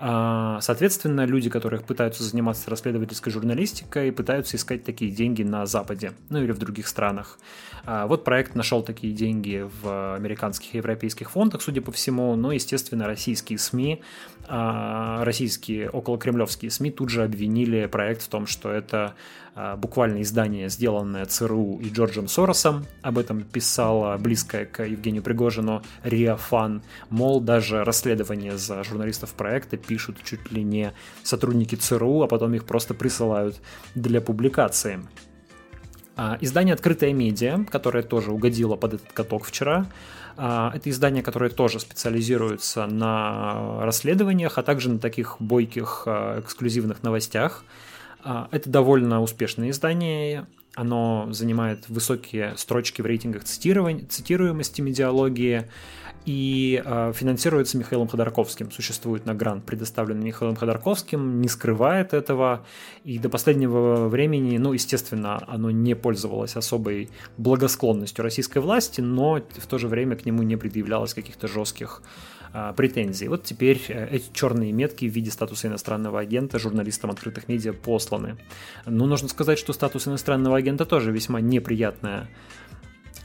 А, 0.00 0.60
соответственно, 0.60 1.24
люди, 1.24 1.50
которые 1.50 1.80
пытаются 1.80 2.22
заниматься 2.24 2.68
расследовательской 2.70 3.32
журналистикой, 3.32 4.12
пытаются 4.12 4.56
искать 4.56 4.82
такие 4.82 5.12
деньги 5.12 5.44
на 5.44 5.66
Западе, 5.66 6.12
ну 6.30 6.42
или 6.42 6.50
в 6.50 6.58
других 6.58 6.88
странах. 6.88 7.38
А, 7.84 8.06
вот 8.06 8.24
проект 8.24 8.54
нашел 8.54 8.82
такие 8.82 9.12
деньги 9.12 9.68
в 9.82 10.14
американских 10.14 10.74
и 10.74 10.76
европейских 10.78 11.30
фондах, 11.30 11.62
судя 11.62 11.80
по 11.80 11.90
всему, 11.90 12.34
но, 12.36 12.52
естественно, 12.52 13.06
российские 13.06 13.58
СМИ, 13.58 14.02
а, 14.46 15.24
российские 15.24 15.90
околокремлевские 15.90 16.70
СМИ 16.70 16.92
тут 16.92 17.08
же 17.10 17.24
обвинили 17.24 17.86
проект 17.86 18.22
в 18.22 18.28
том, 18.28 18.46
что 18.46 18.70
это 18.70 19.14
буквально 19.76 20.22
издание, 20.22 20.68
сделанное 20.68 21.24
ЦРУ 21.24 21.80
и 21.80 21.90
Джорджем 21.90 22.28
Соросом. 22.28 22.86
Об 23.02 23.18
этом 23.18 23.42
писала 23.42 24.16
близкая 24.18 24.66
к 24.66 24.84
Евгению 24.84 25.22
Пригожину 25.22 25.82
Риа 26.04 26.36
Фан. 26.36 26.82
Мол, 27.10 27.40
даже 27.40 27.84
расследование 27.84 28.56
за 28.56 28.84
журналистов 28.84 29.34
проекта 29.34 29.76
пишут 29.76 30.18
чуть 30.24 30.52
ли 30.52 30.62
не 30.62 30.92
сотрудники 31.22 31.74
ЦРУ, 31.74 32.22
а 32.22 32.28
потом 32.28 32.54
их 32.54 32.64
просто 32.64 32.94
присылают 32.94 33.60
для 33.94 34.20
публикации. 34.20 35.00
А, 36.20 36.36
издание 36.40 36.74
«Открытая 36.74 37.12
медиа», 37.12 37.64
которое 37.70 38.02
тоже 38.02 38.32
угодило 38.32 38.74
под 38.74 38.94
этот 38.94 39.12
каток 39.12 39.44
вчера, 39.44 39.86
а, 40.36 40.72
это 40.74 40.90
издание, 40.90 41.22
которое 41.22 41.48
тоже 41.48 41.78
специализируется 41.78 42.86
на 42.86 43.84
расследованиях, 43.84 44.58
а 44.58 44.64
также 44.64 44.90
на 44.90 44.98
таких 44.98 45.36
бойких 45.38 46.02
а, 46.06 46.40
эксклюзивных 46.40 47.04
новостях. 47.04 47.64
Это 48.24 48.68
довольно 48.68 49.22
успешное 49.22 49.70
издание, 49.70 50.46
оно 50.74 51.28
занимает 51.30 51.88
высокие 51.88 52.56
строчки 52.56 53.02
в 53.02 53.06
рейтингах 53.06 53.44
цитируемости 53.44 54.80
медиалогии, 54.80 55.68
и 56.28 56.82
э, 56.84 57.12
финансируется 57.14 57.78
Михаилом 57.78 58.06
Ходорковским. 58.06 58.70
Существует 58.70 59.24
на 59.24 59.34
грант, 59.34 59.64
предоставленный 59.64 60.26
Михаилом 60.26 60.56
Ходорковским, 60.56 61.40
не 61.40 61.48
скрывает 61.48 62.12
этого, 62.12 62.66
и 63.02 63.18
до 63.18 63.30
последнего 63.30 64.08
времени, 64.08 64.58
ну, 64.58 64.74
естественно, 64.74 65.42
оно 65.48 65.70
не 65.70 65.94
пользовалось 65.94 66.54
особой 66.54 67.08
благосклонностью 67.38 68.22
российской 68.22 68.58
власти, 68.58 69.00
но 69.00 69.40
в 69.56 69.66
то 69.66 69.78
же 69.78 69.88
время 69.88 70.16
к 70.16 70.26
нему 70.26 70.42
не 70.42 70.56
предъявлялось 70.56 71.14
каких-то 71.14 71.48
жестких 71.48 72.02
претензий. 72.76 73.28
Вот 73.28 73.44
теперь 73.44 73.80
э, 73.88 74.08
эти 74.16 74.32
черные 74.32 74.72
метки 74.72 75.08
в 75.08 75.12
виде 75.12 75.30
статуса 75.30 75.68
иностранного 75.68 76.20
агента 76.20 76.58
журналистам 76.58 77.10
открытых 77.10 77.48
медиа 77.48 77.72
посланы. 77.72 78.36
Но 78.86 79.06
нужно 79.06 79.28
сказать, 79.28 79.58
что 79.58 79.72
статус 79.72 80.08
иностранного 80.08 80.56
агента 80.56 80.84
тоже 80.84 81.12
весьма 81.12 81.40
неприятная 81.40 82.28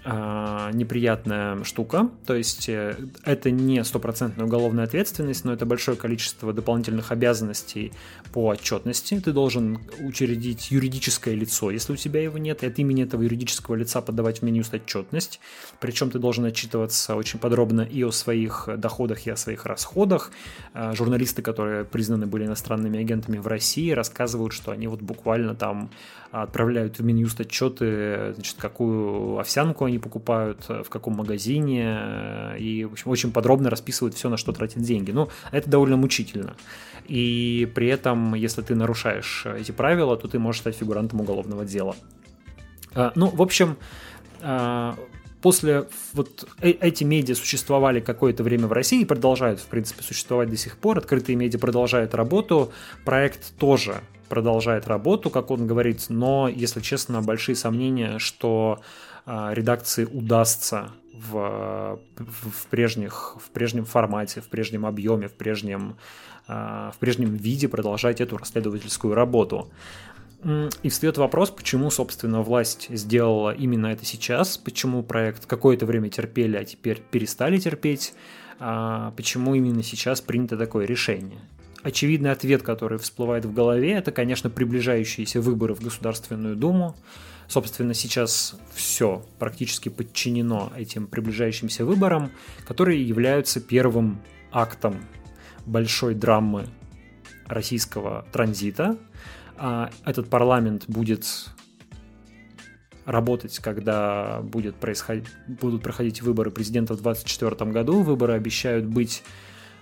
э, 0.03 0.69
неприятная 0.73 1.63
штука. 1.63 2.09
То 2.25 2.35
есть 2.35 2.69
э, 2.69 2.95
это 3.23 3.51
не 3.51 3.83
стопроцентная 3.83 4.45
уголовная 4.45 4.85
ответственность, 4.85 5.45
но 5.45 5.53
это 5.53 5.65
большое 5.65 5.97
количество 5.97 6.53
дополнительных 6.53 7.11
обязанностей 7.11 7.91
по 8.31 8.47
отчетности. 8.47 9.19
Ты 9.19 9.31
должен 9.31 9.79
учредить 10.01 10.71
юридическое 10.71 11.35
лицо, 11.35 11.71
если 11.71 11.93
у 11.93 11.95
тебя 11.95 12.21
его 12.21 12.37
нет, 12.37 12.63
и 12.63 12.67
от 12.67 12.79
имени 12.79 13.03
этого 13.03 13.21
юридического 13.21 13.75
лица 13.75 14.01
подавать 14.01 14.39
в 14.39 14.41
Минюст 14.43 14.73
отчетность. 14.73 15.39
Причем 15.79 16.11
ты 16.11 16.19
должен 16.19 16.45
отчитываться 16.45 17.15
очень 17.15 17.39
подробно 17.39 17.81
и 17.81 18.03
о 18.03 18.11
своих 18.11 18.69
доходах, 18.77 19.25
и 19.27 19.31
о 19.31 19.35
своих 19.35 19.65
расходах. 19.65 20.31
Э, 20.73 20.93
журналисты, 20.95 21.41
которые 21.41 21.85
признаны 21.85 22.25
были 22.25 22.45
иностранными 22.45 22.99
агентами 22.99 23.37
в 23.37 23.47
России, 23.47 23.91
рассказывают, 23.91 24.53
что 24.53 24.71
они 24.71 24.87
вот 24.87 25.01
буквально 25.01 25.55
там 25.55 25.89
отправляют 26.33 26.97
в 26.97 27.03
Минюст 27.03 27.39
отчеты, 27.39 28.33
значит, 28.33 28.55
какую 28.57 29.37
овсянку 29.37 29.85
они 29.85 29.92
покупают, 29.99 30.65
в 30.67 30.89
каком 30.89 31.15
магазине, 31.15 32.55
и, 32.59 32.85
в 32.85 32.93
общем, 32.93 33.11
очень 33.11 33.31
подробно 33.31 33.69
расписывают 33.69 34.15
все, 34.15 34.29
на 34.29 34.37
что 34.37 34.51
тратят 34.51 34.81
деньги. 34.83 35.11
Ну, 35.11 35.29
это 35.51 35.69
довольно 35.69 35.97
мучительно. 35.97 36.55
И 37.07 37.69
при 37.75 37.87
этом, 37.87 38.33
если 38.33 38.61
ты 38.61 38.75
нарушаешь 38.75 39.45
эти 39.45 39.71
правила, 39.71 40.15
то 40.17 40.27
ты 40.27 40.39
можешь 40.39 40.61
стать 40.61 40.75
фигурантом 40.75 41.21
уголовного 41.21 41.65
дела. 41.65 41.95
Ну, 43.15 43.27
в 43.27 43.41
общем, 43.41 43.77
после 45.41 45.87
вот 46.13 46.47
э, 46.61 46.69
эти 46.69 47.03
медиа 47.03 47.35
существовали 47.35 47.99
какое-то 47.99 48.43
время 48.43 48.67
в 48.67 48.71
России 48.71 49.01
и 49.01 49.05
продолжают, 49.05 49.59
в 49.59 49.65
принципе, 49.65 50.01
существовать 50.01 50.49
до 50.49 50.57
сих 50.57 50.77
пор. 50.77 50.97
Открытые 50.97 51.35
медиа 51.35 51.59
продолжают 51.59 52.15
работу. 52.15 52.71
Проект 53.03 53.53
тоже 53.57 54.01
продолжает 54.29 54.87
работу, 54.87 55.29
как 55.29 55.51
он 55.51 55.67
говорит, 55.67 56.05
но, 56.09 56.47
если 56.47 56.79
честно, 56.79 57.21
большие 57.21 57.55
сомнения, 57.55 58.19
что 58.19 58.79
э, 58.79 59.12
редакции 59.25 60.05
удастся 60.05 60.91
в, 61.13 61.99
в, 62.17 62.67
прежних, 62.69 63.37
в 63.39 63.49
прежнем 63.51 63.85
формате, 63.85 64.41
в 64.41 64.47
прежнем 64.47 64.85
объеме, 64.85 65.27
в 65.27 65.33
прежнем, 65.33 65.95
э, 66.47 66.91
в 66.93 66.95
прежнем 66.99 67.35
виде 67.35 67.67
продолжать 67.67 68.21
эту 68.21 68.37
расследовательскую 68.37 69.13
работу. 69.13 69.71
И 70.81 70.89
встает 70.89 71.17
вопрос, 71.17 71.51
почему, 71.51 71.89
собственно, 71.89 72.41
власть 72.41 72.87
сделала 72.89 73.55
именно 73.55 73.87
это 73.87 74.03
сейчас, 74.03 74.57
почему 74.57 75.01
проект 75.01 75.45
какое-то 75.45 75.85
время 75.85 76.09
терпели, 76.09 76.57
а 76.57 76.65
теперь 76.65 76.99
перестали 76.99 77.57
терпеть, 77.57 78.13
а 78.59 79.11
почему 79.15 79.55
именно 79.55 79.83
сейчас 79.83 80.19
принято 80.19 80.57
такое 80.57 80.85
решение. 80.85 81.39
Очевидный 81.81 82.31
ответ, 82.31 82.61
который 82.61 82.97
всплывает 82.97 83.45
в 83.45 83.53
голове, 83.53 83.93
это, 83.93 84.11
конечно, 84.11 84.49
приближающиеся 84.49 85.39
выборы 85.39 85.75
в 85.75 85.81
Государственную 85.81 86.57
Думу. 86.57 86.95
Собственно, 87.47 87.93
сейчас 87.93 88.55
все 88.73 89.25
практически 89.39 89.89
подчинено 89.89 90.71
этим 90.75 91.07
приближающимся 91.07 91.85
выборам, 91.85 92.31
которые 92.65 93.07
являются 93.07 93.59
первым 93.59 94.21
актом 94.51 95.05
большой 95.65 96.15
драмы 96.15 96.67
российского 97.45 98.25
транзита. 98.31 98.97
А 99.57 99.91
этот 100.05 100.29
парламент 100.29 100.85
будет 100.87 101.25
работать, 103.05 103.59
когда 103.59 104.41
будет 104.41 104.75
происходить, 104.75 105.27
будут 105.47 105.83
проходить 105.83 106.21
выборы 106.21 106.51
президента 106.51 106.93
в 106.93 107.01
2024 107.01 107.71
году. 107.71 108.01
Выборы 108.01 108.33
обещают 108.33 108.85
быть 108.85 109.23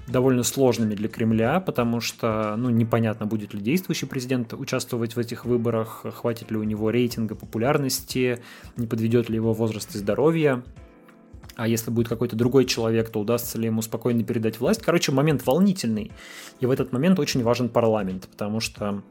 довольно 0.08 0.44
сложными 0.44 0.96
для 0.96 1.08
Кремля, 1.08 1.60
потому 1.60 2.02
что 2.02 2.56
ну, 2.58 2.70
непонятно, 2.70 3.26
будет 3.26 3.54
ли 3.54 3.62
действующий 3.62 4.06
президент 4.06 4.54
участвовать 4.54 5.16
в 5.16 5.20
этих 5.20 5.46
выборах, 5.46 6.06
хватит 6.14 6.52
ли 6.52 6.58
у 6.58 6.64
него 6.64 6.90
рейтинга 6.90 7.36
популярности, 7.36 8.42
не 8.78 8.88
подведет 8.88 9.30
ли 9.30 9.36
его 9.36 9.54
возраст 9.54 9.94
и 9.96 9.98
здоровье. 9.98 10.64
А 11.56 11.68
если 11.68 11.92
будет 11.92 12.08
какой-то 12.08 12.36
другой 12.36 12.66
человек, 12.66 13.10
то 13.10 13.20
удастся 13.20 13.58
ли 13.58 13.66
ему 13.66 13.82
спокойно 13.82 14.24
передать 14.24 14.60
власть. 14.60 14.82
Короче, 14.82 15.12
момент 15.12 15.46
волнительный. 15.46 16.12
И 16.60 16.66
в 16.66 16.72
этот 16.72 16.92
момент 16.92 17.20
очень 17.20 17.44
важен 17.44 17.70
парламент, 17.70 18.28
потому 18.32 18.60
что 18.60 19.04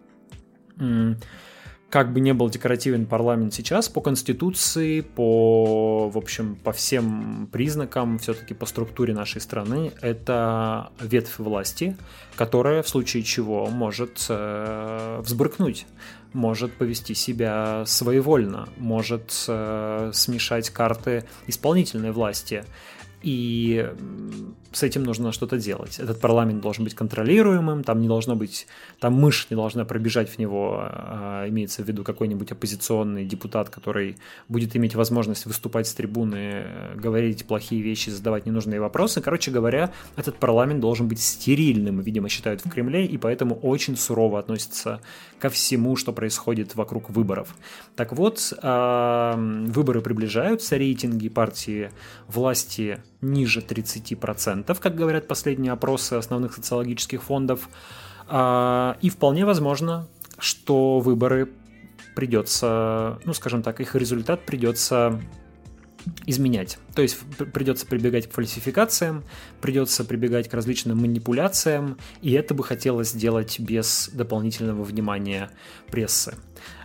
как 1.90 2.12
бы 2.12 2.20
не 2.20 2.32
был 2.32 2.48
декоративен 2.48 3.04
парламент 3.04 3.52
сейчас, 3.52 3.88
по 3.88 4.00
конституции, 4.00 5.00
по, 5.00 6.08
в 6.08 6.16
общем, 6.16 6.54
по 6.54 6.72
всем 6.72 7.48
признакам, 7.50 8.18
все-таки 8.18 8.54
по 8.54 8.64
структуре 8.64 9.12
нашей 9.12 9.40
страны, 9.40 9.92
это 10.00 10.90
ветвь 11.00 11.38
власти, 11.38 11.96
которая 12.36 12.82
в 12.82 12.88
случае 12.88 13.24
чего 13.24 13.66
может 13.66 14.24
э, 14.28 15.20
взбрыкнуть, 15.20 15.86
может 16.32 16.72
повести 16.72 17.14
себя 17.14 17.84
своевольно, 17.86 18.68
может 18.76 19.34
э, 19.48 20.12
смешать 20.14 20.70
карты 20.70 21.24
исполнительной 21.48 22.12
власти. 22.12 22.64
И 23.22 23.88
с 24.72 24.82
этим 24.82 25.02
нужно 25.02 25.32
что-то 25.32 25.58
делать. 25.58 25.98
Этот 25.98 26.20
парламент 26.20 26.60
должен 26.60 26.84
быть 26.84 26.94
контролируемым, 26.94 27.82
там 27.82 28.00
не 28.00 28.08
должно 28.08 28.36
быть, 28.36 28.66
там 29.00 29.14
мышь 29.14 29.48
не 29.50 29.56
должна 29.56 29.84
пробежать 29.84 30.30
в 30.30 30.38
него, 30.38 30.78
а, 30.80 31.48
имеется 31.48 31.82
в 31.82 31.88
виду 31.88 32.04
какой-нибудь 32.04 32.52
оппозиционный 32.52 33.24
депутат, 33.26 33.68
который 33.68 34.16
будет 34.48 34.76
иметь 34.76 34.94
возможность 34.94 35.46
выступать 35.46 35.88
с 35.88 35.94
трибуны, 35.94 36.64
говорить 36.94 37.46
плохие 37.46 37.82
вещи, 37.82 38.10
задавать 38.10 38.46
ненужные 38.46 38.80
вопросы. 38.80 39.20
Короче 39.20 39.50
говоря, 39.50 39.92
этот 40.16 40.36
парламент 40.36 40.80
должен 40.80 41.08
быть 41.08 41.20
стерильным, 41.20 42.00
видимо, 42.00 42.28
считают 42.28 42.64
в 42.64 42.70
Кремле, 42.70 43.04
и 43.06 43.18
поэтому 43.18 43.56
очень 43.56 43.96
сурово 43.96 44.38
относятся 44.38 45.00
ко 45.40 45.50
всему, 45.50 45.96
что 45.96 46.12
происходит 46.12 46.76
вокруг 46.76 47.10
выборов. 47.10 47.56
Так 47.96 48.12
вот, 48.12 48.52
выборы 48.62 50.00
приближаются, 50.00 50.76
рейтинги 50.76 51.28
партии 51.28 51.90
власти 52.28 53.02
ниже 53.20 53.60
30%, 53.60 54.78
как 54.80 54.94
говорят 54.94 55.28
последние 55.28 55.72
опросы 55.72 56.14
основных 56.14 56.54
социологических 56.54 57.22
фондов. 57.22 57.68
А, 58.28 58.96
и 59.00 59.10
вполне 59.10 59.44
возможно, 59.44 60.08
что 60.38 61.00
выборы 61.00 61.50
придется, 62.14 63.18
ну, 63.24 63.32
скажем 63.34 63.62
так, 63.62 63.80
их 63.80 63.94
результат 63.94 64.46
придется 64.46 65.20
изменять. 66.26 66.78
То 66.94 67.02
есть 67.02 67.18
придется 67.52 67.86
прибегать 67.86 68.28
к 68.28 68.32
фальсификациям, 68.32 69.24
придется 69.60 70.04
прибегать 70.04 70.48
к 70.48 70.54
различным 70.54 70.98
манипуляциям, 70.98 71.98
и 72.22 72.32
это 72.32 72.54
бы 72.54 72.64
хотелось 72.64 73.10
сделать 73.10 73.60
без 73.60 74.08
дополнительного 74.12 74.82
внимания 74.82 75.50
прессы 75.90 76.34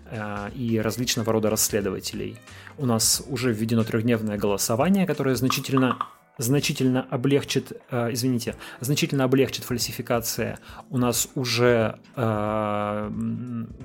э, 0.10 0.50
и 0.54 0.80
различного 0.80 1.32
рода 1.32 1.50
расследователей. 1.50 2.38
У 2.77 2.86
нас 2.86 3.24
уже 3.27 3.54
введено 3.54 3.84
трехдневное 3.84 4.38
голосование, 4.38 5.06
которое 5.06 5.36
значительно 5.36 5.98
значительно 6.38 7.06
облегчит, 7.10 7.72
э, 7.89 8.10
извините, 8.12 8.56
значительно 8.80 9.24
облегчит 9.24 9.63
фальсификация. 9.63 10.60
У 10.89 10.98
нас 10.98 11.27
уже 11.36 12.00
э, 12.15 13.12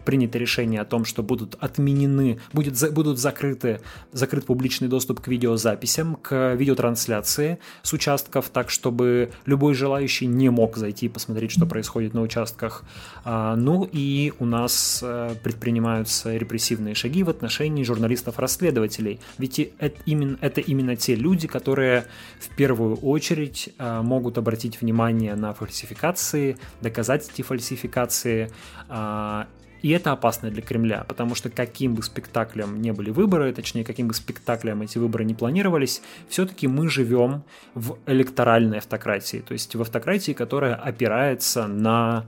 принято 0.04 0.38
решение 0.38 0.80
о 0.80 0.84
том, 0.84 1.04
что 1.04 1.22
будут 1.22 1.56
отменены, 1.60 2.40
будет, 2.52 2.92
будут 2.92 3.18
закрыты, 3.18 3.80
закрыт 4.12 4.46
публичный 4.46 4.88
доступ 4.88 5.20
к 5.20 5.28
видеозаписям, 5.28 6.16
к 6.16 6.54
видеотрансляции 6.54 7.58
с 7.82 7.92
участков, 7.92 8.48
так 8.48 8.70
чтобы 8.70 9.30
любой 9.46 9.74
желающий 9.74 10.26
не 10.26 10.50
мог 10.50 10.76
зайти 10.76 11.06
и 11.06 11.08
посмотреть, 11.08 11.52
что 11.52 11.66
происходит 11.66 12.14
на 12.14 12.22
участках. 12.22 12.84
А, 13.24 13.54
ну 13.56 13.88
и 13.90 14.32
у 14.38 14.44
нас 14.44 15.00
э, 15.02 15.34
предпринимаются 15.42 16.36
репрессивные 16.36 16.94
шаги 16.94 17.22
в 17.22 17.30
отношении 17.30 17.84
журналистов-расследователей. 17.84 19.20
Ведь 19.38 19.58
это 19.78 20.00
именно, 20.06 20.38
это 20.40 20.60
именно 20.60 20.96
те 20.96 21.14
люди, 21.14 21.46
которые 21.46 22.06
в 22.40 22.48
первую 22.56 22.96
очередь 22.96 23.68
э, 23.78 24.00
могут 24.02 24.38
обратить 24.38 24.80
внимание 24.80 25.34
на 25.34 25.52
фальсификации, 25.52 26.56
доказать 26.80 27.28
эти 27.30 27.42
фальсификации. 27.42 28.50
Э, 28.88 29.44
и 29.82 29.90
это 29.90 30.12
опасно 30.12 30.50
для 30.50 30.62
Кремля, 30.62 31.04
потому 31.08 31.34
что 31.34 31.48
каким 31.48 31.94
бы 31.94 32.02
спектаклем 32.02 32.80
не 32.82 32.92
были 32.92 33.10
выборы, 33.10 33.52
точнее, 33.52 33.84
каким 33.84 34.08
бы 34.08 34.14
спектаклем 34.14 34.82
эти 34.82 34.98
выборы 34.98 35.24
не 35.24 35.34
планировались, 35.34 36.02
все-таки 36.28 36.68
мы 36.68 36.88
живем 36.88 37.44
в 37.74 37.96
электоральной 38.06 38.78
автократии, 38.78 39.38
то 39.38 39.52
есть 39.52 39.74
в 39.74 39.80
автократии, 39.80 40.32
которая 40.32 40.74
опирается 40.74 41.66
на 41.66 42.26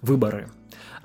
выборы. 0.00 0.48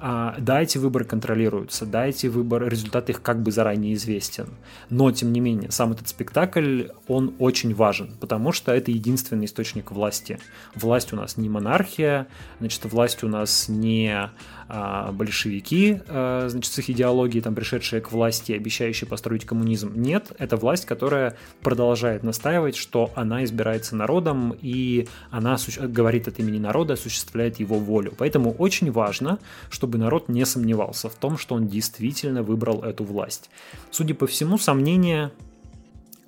А, 0.03 0.35
да, 0.39 0.63
эти 0.63 0.79
выборы 0.79 1.05
контролируются, 1.05 1.85
да, 1.85 2.07
эти 2.07 2.25
выборы, 2.25 2.67
результат 2.67 3.11
их 3.11 3.21
как 3.21 3.43
бы 3.43 3.51
заранее 3.51 3.93
известен. 3.93 4.49
Но, 4.89 5.11
тем 5.11 5.31
не 5.31 5.39
менее, 5.39 5.69
сам 5.69 5.91
этот 5.91 6.07
спектакль, 6.07 6.85
он 7.07 7.35
очень 7.37 7.75
важен, 7.75 8.15
потому 8.19 8.51
что 8.51 8.73
это 8.73 8.89
единственный 8.89 9.45
источник 9.45 9.91
власти. 9.91 10.39
Власть 10.73 11.13
у 11.13 11.15
нас 11.15 11.37
не 11.37 11.49
монархия, 11.49 12.25
значит, 12.59 12.83
власть 12.85 13.23
у 13.23 13.27
нас 13.27 13.69
не 13.69 14.31
а, 14.73 15.11
большевики, 15.11 15.99
а, 16.07 16.47
значит, 16.47 16.71
с 16.71 16.79
их 16.79 16.89
идеологией, 16.89 17.43
там, 17.43 17.53
пришедшие 17.53 18.01
к 18.01 18.11
власти, 18.13 18.53
обещающие 18.53 19.05
построить 19.05 19.45
коммунизм. 19.45 19.91
Нет, 19.95 20.31
это 20.39 20.55
власть, 20.55 20.85
которая 20.85 21.35
продолжает 21.61 22.23
настаивать, 22.23 22.77
что 22.77 23.11
она 23.15 23.43
избирается 23.43 23.97
народом, 23.97 24.55
и 24.61 25.09
она 25.29 25.57
говорит 25.77 26.29
от 26.29 26.39
имени 26.39 26.57
народа, 26.57 26.93
осуществляет 26.93 27.59
его 27.59 27.77
волю. 27.77 28.13
Поэтому 28.17 28.53
очень 28.53 28.91
важно, 28.91 29.39
чтобы 29.69 29.90
народ 29.97 30.29
не 30.29 30.45
сомневался 30.45 31.09
в 31.09 31.15
том, 31.15 31.37
что 31.37 31.55
он 31.55 31.67
действительно 31.67 32.43
выбрал 32.43 32.83
эту 32.83 33.03
власть. 33.03 33.49
Судя 33.89 34.13
по 34.13 34.27
всему, 34.27 34.57
сомнения 34.57 35.31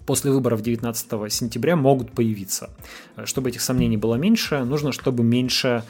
после 0.05 0.31
выборов 0.31 0.61
19 0.61 1.31
сентября 1.31 1.75
могут 1.75 2.11
появиться. 2.11 2.69
Чтобы 3.25 3.49
этих 3.49 3.61
сомнений 3.61 3.97
было 3.97 4.15
меньше, 4.15 4.63
нужно, 4.63 4.91
чтобы 4.91 5.23
меньше 5.23 5.83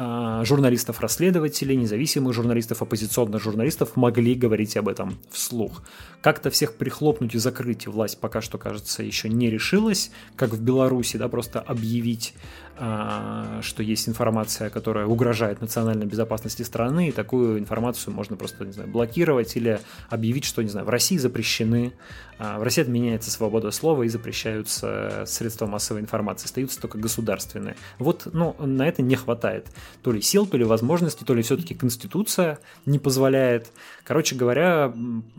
а, 0.00 0.44
журналистов-расследователей, 0.44 1.74
независимых 1.74 2.32
журналистов, 2.32 2.82
оппозиционных 2.82 3.42
журналистов 3.42 3.96
могли 3.96 4.36
говорить 4.36 4.76
об 4.76 4.86
этом 4.86 5.18
вслух. 5.28 5.82
Как-то 6.22 6.50
всех 6.50 6.76
прихлопнуть 6.76 7.34
и 7.34 7.38
закрыть 7.38 7.88
власть 7.88 8.20
пока 8.20 8.40
что, 8.40 8.58
кажется, 8.58 9.02
еще 9.02 9.28
не 9.28 9.50
решилась, 9.50 10.12
как 10.36 10.50
в 10.50 10.62
Беларуси, 10.62 11.16
да, 11.16 11.28
просто 11.28 11.58
объявить 11.58 12.34
что 12.78 13.82
есть 13.82 14.08
информация, 14.08 14.70
которая 14.70 15.06
угрожает 15.06 15.60
национальной 15.60 16.06
безопасности 16.06 16.62
страны, 16.62 17.08
и 17.08 17.12
такую 17.12 17.58
информацию 17.58 18.14
можно 18.14 18.36
просто, 18.36 18.64
не 18.64 18.72
знаю, 18.72 18.88
блокировать 18.88 19.56
или 19.56 19.80
объявить, 20.08 20.44
что, 20.44 20.62
не 20.62 20.68
знаю, 20.68 20.86
в 20.86 20.90
России 20.90 21.16
запрещены, 21.16 21.92
а, 22.38 22.58
в 22.58 22.62
России 22.62 22.82
отменяется 22.82 23.30
свобода 23.30 23.70
слова 23.72 24.04
и 24.04 24.08
запрещаются 24.08 25.24
средства 25.26 25.66
массовой 25.66 26.00
информации, 26.00 26.46
остаются 26.46 26.80
только 26.80 26.98
государственные. 26.98 27.74
Вот, 27.98 28.28
ну, 28.32 28.54
на 28.58 28.86
это 28.86 29.02
не 29.02 29.16
хватает 29.16 29.68
то 30.02 30.12
ли 30.12 30.20
сил, 30.20 30.46
то 30.46 30.56
ли 30.56 30.64
возможностей, 30.64 31.24
то 31.24 31.34
ли 31.34 31.42
все-таки 31.42 31.74
Конституция 31.74 32.60
не 32.86 32.98
позволяет. 32.98 33.72
Короче 34.04 34.36
говоря, 34.36 34.94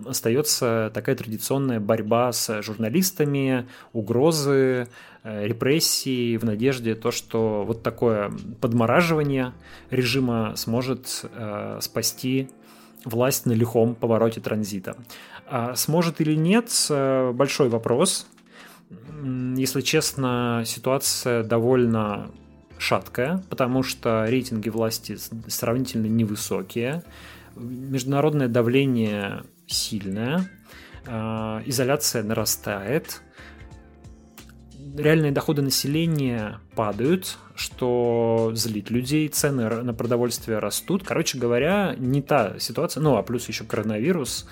остается 0.05 0.91
такая 0.93 1.15
традиционная 1.15 1.79
борьба 1.79 2.33
с 2.33 2.61
журналистами, 2.61 3.67
угрозы, 3.93 4.87
Э, 5.23 5.45
репрессии 5.45 6.37
в 6.37 6.45
надежде 6.45 6.95
то, 6.95 7.11
что 7.11 7.65
вот 7.65 7.83
такое 7.83 8.31
подмораживание 8.61 9.53
режима 9.89 10.53
сможет 10.55 11.25
э, 11.33 11.79
спасти 11.81 12.49
власть 13.03 13.45
на 13.45 13.51
лихом 13.51 13.95
повороте 13.95 14.39
транзита. 14.39 14.95
А 15.45 15.75
сможет 15.75 16.21
или 16.21 16.35
нет, 16.35 16.71
э, 16.89 17.31
большой 17.33 17.67
вопрос. 17.67 18.27
Если 19.57 19.81
честно, 19.81 20.63
ситуация 20.65 21.43
довольно 21.43 22.31
шаткая, 22.77 23.43
потому 23.49 23.83
что 23.83 24.25
рейтинги 24.25 24.69
власти 24.69 25.17
сравнительно 25.47 26.05
невысокие. 26.05 27.03
Международное 27.55 28.47
давление 28.47 29.43
сильное, 29.67 30.49
а, 31.05 31.61
изоляция 31.65 32.23
нарастает, 32.23 33.21
реальные 34.97 35.31
доходы 35.31 35.61
населения 35.61 36.59
падают, 36.75 37.37
что 37.55 38.51
злит 38.55 38.89
людей, 38.89 39.27
цены 39.27 39.69
на 39.69 39.93
продовольствие 39.93 40.59
растут. 40.59 41.03
Короче 41.05 41.37
говоря, 41.37 41.95
не 41.97 42.21
та 42.21 42.59
ситуация. 42.59 43.01
Ну, 43.01 43.17
а 43.17 43.23
плюс 43.23 43.47
еще 43.47 43.63
коронавирус, 43.63 44.47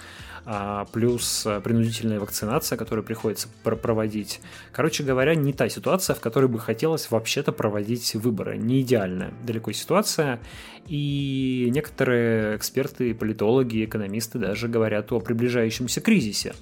а 0.45 0.86
плюс 0.93 1.45
принудительная 1.63 2.19
вакцинация, 2.19 2.78
которую 2.78 3.04
приходится 3.04 3.50
проводить. 3.63 4.39
Короче 4.71 5.04
говоря, 5.04 5.36
не 5.36 5.52
та 5.52 5.67
ситуация, 5.67 6.15
в 6.15 6.21
которой 6.21 6.47
бы 6.47 6.60
хотелось 6.60 7.12
вообще-то 7.12 7.52
проводить 7.52 8.15
выборы. 8.15 8.58
Не 8.58 8.82
идеальная 8.82 9.34
далеко 9.45 9.71
ситуация. 9.73 10.39
И 10.88 11.69
некоторые 11.73 12.56
эксперты, 12.56 13.13
политологи, 13.13 13.84
экономисты 13.84 14.39
даже 14.39 14.69
говорят 14.69 15.12
о 15.12 15.19
приближающемся 15.19 16.00
кризисе. 16.00 16.54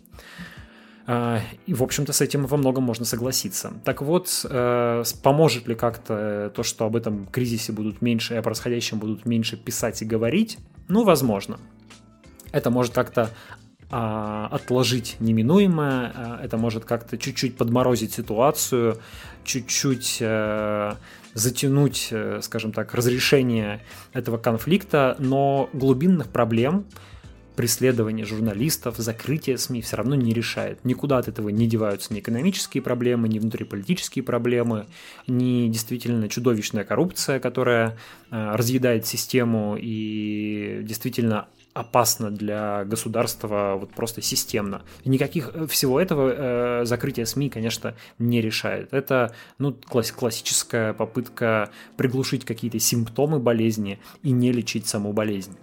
А, 1.08 1.40
и, 1.68 1.74
в 1.74 1.84
общем-то, 1.84 2.14
с 2.14 2.22
этим 2.22 2.46
во 2.46 2.58
многом 2.58 2.84
можно 2.84 3.06
согласиться. 3.06 3.74
Так 3.84 4.02
вот, 4.02 4.46
э, 4.50 5.04
поможет 5.22 5.68
ли 5.68 5.76
как-то 5.76 6.52
то, 6.56 6.64
что 6.64 6.86
об 6.86 6.96
этом 6.96 7.28
кризисе 7.28 7.72
будут 7.74 8.02
меньше, 8.02 8.34
и 8.34 8.38
о 8.38 8.42
происходящем 8.42 8.98
будут 8.98 9.26
меньше 9.26 9.58
писать 9.58 10.02
и 10.02 10.06
говорить? 10.06 10.58
Ну, 10.88 11.04
возможно. 11.04 11.60
Это 12.52 12.72
может 12.72 12.94
как-то 12.94 13.30
а, 13.92 14.48
отложить 14.52 15.18
неминуемое, 15.20 16.12
а, 16.16 16.40
это 16.44 16.58
может 16.58 16.86
как-то 16.86 17.18
чуть-чуть 17.18 17.56
подморозить 17.56 18.14
ситуацию, 18.14 19.00
чуть-чуть 19.44 20.18
э, 20.22 20.94
затянуть, 21.36 22.08
э, 22.10 22.40
скажем 22.42 22.72
так, 22.72 22.96
разрешение 22.96 23.82
этого 24.12 24.38
конфликта, 24.38 25.16
но 25.20 25.70
глубинных 25.72 26.30
проблем, 26.30 26.86
преследование 27.56 28.26
журналистов, 28.26 28.98
закрытие 28.98 29.58
СМИ 29.58 29.82
все 29.82 29.98
равно 29.98 30.16
не 30.16 30.34
решает. 30.34 30.84
Никуда 30.84 31.18
от 31.18 31.28
этого 31.28 31.50
не 31.50 31.68
деваются 31.68 32.14
ни 32.14 32.20
экономические 32.20 32.84
проблемы, 32.84 33.28
ни 33.28 33.40
внутриполитические 33.40 34.24
проблемы, 34.24 34.88
ни 35.28 35.68
действительно 35.68 36.30
чудовищная 36.30 36.84
коррупция, 36.84 37.40
которая 37.40 37.98
э, 38.32 38.56
разъедает 38.56 39.06
систему 39.06 39.78
и 39.80 40.82
действительно 40.84 41.48
опасно 41.76 42.32
для 42.32 42.86
государства 42.86 43.76
вот 43.78 43.92
просто 43.92 44.22
системно. 44.22 44.82
никаких 45.04 45.52
э, 45.54 45.68
всего 45.68 46.00
этого 46.00 46.82
э, 46.82 46.86
закрытие 46.86 47.26
СМИ, 47.26 47.50
конечно, 47.50 47.96
не 48.18 48.42
решает. 48.42 48.94
Это 48.94 49.36
ну, 49.60 49.74
класс, 49.74 50.12
классическая 50.12 50.94
попытка 50.94 51.70
приглушить 51.98 52.46
какие-то 52.46 52.80
симптомы 52.80 53.40
болезни 53.40 54.00
и 54.24 54.32
не 54.32 54.54
лечить 54.54 54.88
саму 54.88 55.12
болезнь. 55.12 55.58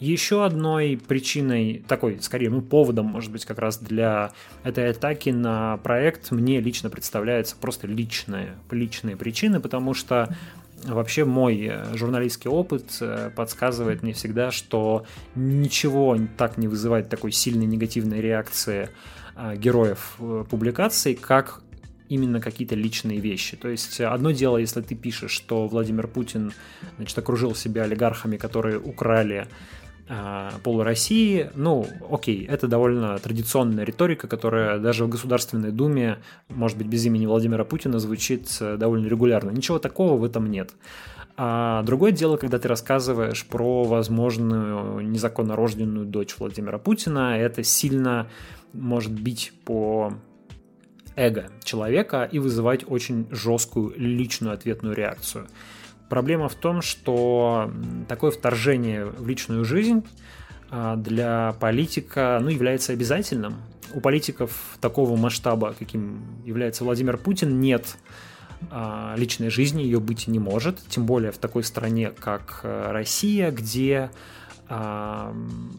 Еще 0.00 0.44
одной 0.44 1.00
причиной, 1.08 1.84
такой, 1.86 2.18
скорее, 2.20 2.50
ну, 2.50 2.60
поводом, 2.60 3.06
может 3.06 3.32
быть, 3.32 3.44
как 3.44 3.58
раз 3.58 3.78
для 3.78 4.32
этой 4.64 4.90
атаки 4.90 5.30
на 5.30 5.76
проект 5.78 6.30
мне 6.30 6.60
лично 6.60 6.90
представляются 6.90 7.56
просто 7.56 7.86
личные, 7.86 8.56
личные 8.70 9.16
причины, 9.16 9.60
потому 9.60 9.94
что 9.94 10.34
Вообще 10.84 11.24
мой 11.24 11.66
э, 11.70 11.96
журналистский 11.96 12.48
опыт 12.48 12.98
э, 13.00 13.30
подсказывает 13.34 14.02
мне 14.02 14.12
всегда, 14.12 14.50
что 14.52 15.06
ничего 15.34 16.16
так 16.36 16.56
не 16.56 16.68
вызывает 16.68 17.08
такой 17.08 17.32
сильной 17.32 17.66
негативной 17.66 18.20
реакции 18.20 18.90
э, 19.34 19.56
героев 19.56 20.16
публикаций, 20.48 21.14
как 21.14 21.62
именно 22.08 22.40
какие-то 22.40 22.74
личные 22.74 23.20
вещи. 23.20 23.56
То 23.56 23.68
есть 23.68 24.00
одно 24.00 24.30
дело, 24.30 24.58
если 24.58 24.80
ты 24.80 24.94
пишешь, 24.94 25.30
что 25.30 25.66
Владимир 25.66 26.06
Путин 26.06 26.52
значит, 26.96 27.16
окружил 27.18 27.54
себя 27.54 27.82
олигархами, 27.82 28.36
которые 28.36 28.78
украли 28.78 29.46
э, 30.08 30.50
пол 30.62 30.82
России, 30.82 31.50
ну, 31.54 31.86
окей, 32.10 32.46
это 32.46 32.66
довольно 32.66 33.18
традиционная 33.18 33.84
риторика, 33.84 34.26
которая 34.26 34.78
даже 34.78 35.04
в 35.04 35.08
Государственной 35.08 35.70
Думе, 35.70 36.18
может 36.48 36.78
быть, 36.78 36.86
без 36.86 37.04
имени 37.04 37.26
Владимира 37.26 37.64
Путина 37.64 37.98
звучит 37.98 38.48
э, 38.60 38.76
довольно 38.76 39.06
регулярно. 39.06 39.50
Ничего 39.50 39.78
такого 39.78 40.16
в 40.16 40.24
этом 40.24 40.50
нет. 40.50 40.72
А 41.40 41.84
другое 41.84 42.10
дело, 42.10 42.36
когда 42.36 42.58
ты 42.58 42.66
рассказываешь 42.66 43.46
про 43.46 43.84
возможную 43.84 45.06
незаконно 45.06 45.54
рожденную 45.54 46.04
дочь 46.04 46.34
Владимира 46.36 46.78
Путина, 46.78 47.38
это 47.38 47.62
сильно 47.62 48.26
может 48.72 49.12
бить 49.12 49.52
по 49.64 50.14
эго 51.18 51.50
человека 51.64 52.28
и 52.30 52.38
вызывать 52.38 52.84
очень 52.86 53.26
жесткую 53.30 53.92
личную 53.96 54.54
ответную 54.54 54.94
реакцию. 54.94 55.48
Проблема 56.08 56.48
в 56.48 56.54
том, 56.54 56.80
что 56.80 57.70
такое 58.08 58.30
вторжение 58.30 59.04
в 59.04 59.26
личную 59.26 59.64
жизнь 59.64 60.06
а, 60.70 60.96
для 60.96 61.54
политика 61.60 62.38
ну, 62.40 62.48
является 62.48 62.92
обязательным. 62.92 63.56
У 63.92 64.00
политиков 64.00 64.78
такого 64.80 65.16
масштаба, 65.16 65.74
каким 65.78 66.22
является 66.44 66.84
Владимир 66.84 67.18
Путин, 67.18 67.60
нет 67.60 67.96
а, 68.70 69.14
личной 69.16 69.50
жизни, 69.50 69.82
ее 69.82 70.00
быть 70.00 70.28
не 70.28 70.38
может, 70.38 70.78
тем 70.88 71.04
более 71.04 71.32
в 71.32 71.38
такой 71.38 71.62
стране, 71.62 72.10
как 72.10 72.60
э, 72.62 72.90
Россия, 72.90 73.50
где 73.50 74.10
а, 74.68 75.34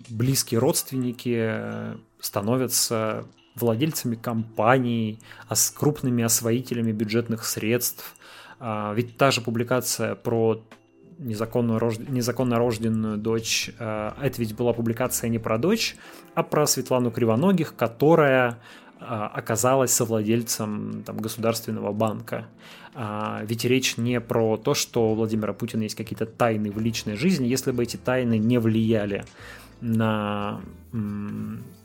близкие 0.09 0.59
родственники 0.59 1.97
становятся 2.19 3.25
владельцами 3.61 4.15
компаний, 4.15 5.19
с 5.51 5.69
крупными 5.69 6.23
освоителями 6.23 6.91
бюджетных 6.91 7.45
средств, 7.45 8.15
а, 8.59 8.93
ведь 8.93 9.17
та 9.17 9.31
же 9.31 9.41
публикация 9.41 10.15
про 10.15 10.61
незаконно, 11.17 11.79
рож... 11.79 11.97
незаконно 11.97 12.57
рожденную 12.57 13.17
дочь, 13.17 13.71
а, 13.79 14.15
это 14.21 14.39
ведь 14.39 14.55
была 14.55 14.73
публикация 14.73 15.29
не 15.29 15.39
про 15.39 15.57
дочь, 15.57 15.95
а 16.35 16.43
про 16.43 16.67
Светлану 16.67 17.11
Кривоногих, 17.11 17.75
которая 17.75 18.59
а, 18.99 19.27
оказалась 19.27 19.91
совладельцем 19.91 21.03
там, 21.05 21.17
государственного 21.17 21.91
банка. 21.91 22.47
Ведь 23.43 23.65
речь 23.65 23.97
не 23.97 24.19
про 24.19 24.57
то, 24.57 24.73
что 24.73 25.11
у 25.11 25.13
Владимира 25.13 25.53
Путина 25.53 25.83
есть 25.83 25.95
какие-то 25.95 26.25
тайны 26.25 26.71
в 26.71 26.79
личной 26.79 27.15
жизни, 27.15 27.47
если 27.47 27.71
бы 27.71 27.83
эти 27.83 27.97
тайны 27.97 28.39
не 28.39 28.57
влияли 28.59 29.25
на, 29.81 30.61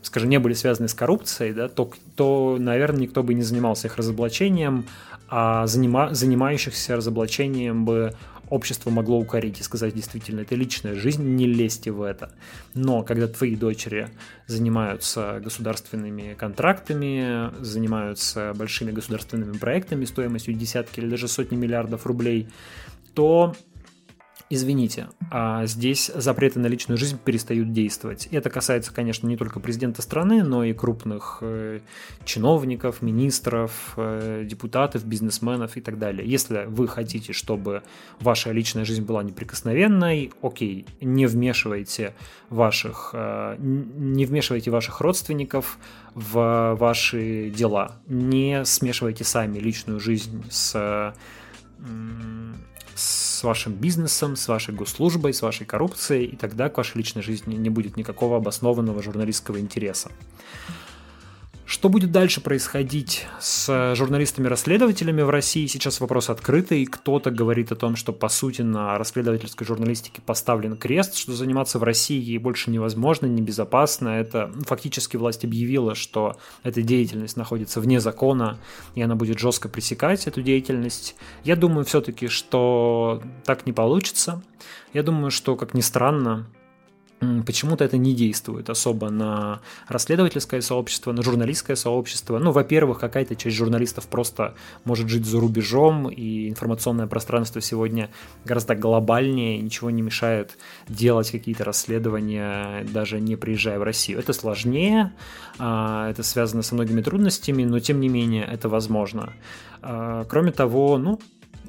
скажем, 0.01 0.29
не 0.29 0.39
были 0.39 0.53
связаны 0.53 0.87
с 0.87 0.93
коррупцией, 0.93 1.53
да, 1.53 1.67
то, 1.67 1.91
то, 2.15 2.57
наверное, 2.59 3.01
никто 3.01 3.23
бы 3.23 3.33
не 3.33 3.41
занимался 3.41 3.87
их 3.87 3.97
разоблачением, 3.97 4.85
а 5.27 5.65
занима, 5.67 6.13
занимающихся 6.13 6.95
разоблачением 6.95 7.85
бы 7.85 8.13
общество 8.49 8.89
могло 8.89 9.19
укорить 9.19 9.59
и 9.59 9.63
сказать, 9.63 9.93
действительно, 9.93 10.41
это 10.41 10.55
личная 10.55 10.95
жизнь, 10.95 11.23
не 11.23 11.47
лезьте 11.47 11.91
в 11.91 12.01
это. 12.01 12.31
Но 12.73 13.03
когда 13.03 13.27
твои 13.27 13.55
дочери 13.55 14.09
занимаются 14.47 15.39
государственными 15.43 16.35
контрактами, 16.35 17.51
занимаются 17.63 18.53
большими 18.55 18.91
государственными 18.91 19.57
проектами 19.57 20.05
стоимостью 20.05 20.53
десятки 20.53 20.99
или 20.99 21.09
даже 21.09 21.27
сотни 21.27 21.55
миллиардов 21.55 22.05
рублей, 22.05 22.47
то 23.13 23.55
извините, 24.49 25.07
а 25.31 25.65
здесь 25.65 26.11
запреты 26.13 26.59
на 26.59 26.67
личную 26.67 26.97
жизнь 26.97 27.17
перестают 27.23 27.71
действовать. 27.73 28.27
Это 28.31 28.49
касается, 28.49 28.93
конечно, 28.93 29.27
не 29.27 29.37
только 29.37 29.59
президента 29.59 30.01
страны, 30.01 30.43
но 30.43 30.63
и 30.63 30.73
крупных 30.73 31.39
э, 31.41 31.79
чиновников, 32.25 33.01
министров, 33.01 33.93
э, 33.97 34.45
депутатов, 34.45 35.03
бизнесменов 35.05 35.77
и 35.77 35.81
так 35.81 35.97
далее. 35.97 36.29
Если 36.29 36.65
вы 36.67 36.87
хотите, 36.87 37.33
чтобы 37.33 37.81
ваша 38.19 38.51
личная 38.51 38.85
жизнь 38.85 39.03
была 39.03 39.23
неприкосновенной, 39.23 40.31
окей, 40.41 40.85
не 41.01 41.25
вмешивайте 41.25 42.13
ваших, 42.49 43.11
э, 43.13 43.55
не 43.59 44.25
вмешивайте 44.25 44.69
ваших 44.69 45.01
родственников 45.01 45.79
в 46.13 46.75
ваши 46.79 47.49
дела, 47.49 47.95
не 48.07 48.63
смешивайте 48.63 49.23
сами 49.23 49.57
личную 49.57 49.99
жизнь 49.99 50.43
с 50.49 51.13
с 52.95 53.34
вашим 53.45 53.73
бизнесом, 53.73 54.35
с 54.35 54.47
вашей 54.49 54.73
госслужбой, 54.73 55.33
с 55.33 55.41
вашей 55.41 55.65
коррупцией, 55.65 56.25
и 56.25 56.35
тогда 56.35 56.69
к 56.69 56.77
вашей 56.77 56.97
личной 56.97 57.21
жизни 57.21 57.55
не 57.55 57.69
будет 57.69 57.95
никакого 57.95 58.37
обоснованного 58.37 59.01
журналистского 59.01 59.59
интереса. 59.59 60.11
Что 61.65 61.89
будет 61.89 62.11
дальше 62.11 62.41
происходить 62.41 63.25
с 63.39 63.95
журналистами-расследователями 63.95 65.23
в 65.23 65.31
России? 65.31 65.65
Сейчас 65.65 65.99
вопрос 65.99 66.29
открытый. 66.29 66.85
Кто-то 66.85 67.31
говорит 67.31 67.71
о 67.71 67.75
том, 67.75 67.95
что 67.95 68.13
по 68.13 68.29
сути 68.29 68.61
на 68.61 68.99
расследовательской 68.99 69.65
журналистике 69.65 70.21
поставлен 70.23 70.77
крест, 70.77 71.15
что 71.15 71.33
заниматься 71.33 71.79
в 71.79 71.83
России 71.83 72.21
ей 72.21 72.37
больше 72.37 72.69
невозможно, 72.69 73.25
небезопасно. 73.25 74.09
Это 74.09 74.51
фактически 74.67 75.17
власть 75.17 75.43
объявила, 75.43 75.95
что 75.95 76.37
эта 76.61 76.83
деятельность 76.83 77.35
находится 77.35 77.81
вне 77.81 77.99
закона, 77.99 78.59
и 78.93 79.01
она 79.01 79.15
будет 79.15 79.39
жестко 79.39 79.67
пресекать 79.67 80.27
эту 80.27 80.43
деятельность. 80.43 81.15
Я 81.43 81.55
думаю 81.55 81.83
все-таки, 81.83 82.27
что 82.27 83.23
так 83.43 83.65
не 83.65 83.73
получится. 83.73 84.43
Я 84.93 85.01
думаю, 85.01 85.31
что, 85.31 85.55
как 85.55 85.73
ни 85.73 85.81
странно, 85.81 86.47
почему-то 87.45 87.83
это 87.83 87.97
не 87.97 88.13
действует 88.13 88.69
особо 88.69 89.09
на 89.09 89.61
расследовательское 89.87 90.61
сообщество, 90.61 91.11
на 91.11 91.21
журналистское 91.21 91.75
сообщество. 91.75 92.39
Ну, 92.39 92.51
во-первых, 92.51 92.99
какая-то 92.99 93.35
часть 93.35 93.55
журналистов 93.55 94.07
просто 94.07 94.55
может 94.83 95.09
жить 95.09 95.25
за 95.25 95.39
рубежом, 95.39 96.09
и 96.09 96.49
информационное 96.49 97.07
пространство 97.07 97.61
сегодня 97.61 98.09
гораздо 98.45 98.75
глобальнее, 98.75 99.59
ничего 99.59 99.89
не 99.89 100.01
мешает 100.01 100.57
делать 100.87 101.31
какие-то 101.31 101.63
расследования, 101.63 102.85
даже 102.91 103.19
не 103.19 103.35
приезжая 103.35 103.79
в 103.79 103.83
Россию. 103.83 104.19
Это 104.19 104.33
сложнее, 104.33 105.13
а, 105.57 106.09
это 106.09 106.23
связано 106.23 106.61
со 106.61 106.75
многими 106.75 107.01
трудностями, 107.01 107.63
но 107.63 107.79
тем 107.79 107.99
не 107.99 108.09
менее 108.09 108.45
это 108.45 108.69
возможно. 108.69 109.33
А, 109.81 110.25
кроме 110.25 110.51
того, 110.51 110.97
ну, 110.97 111.19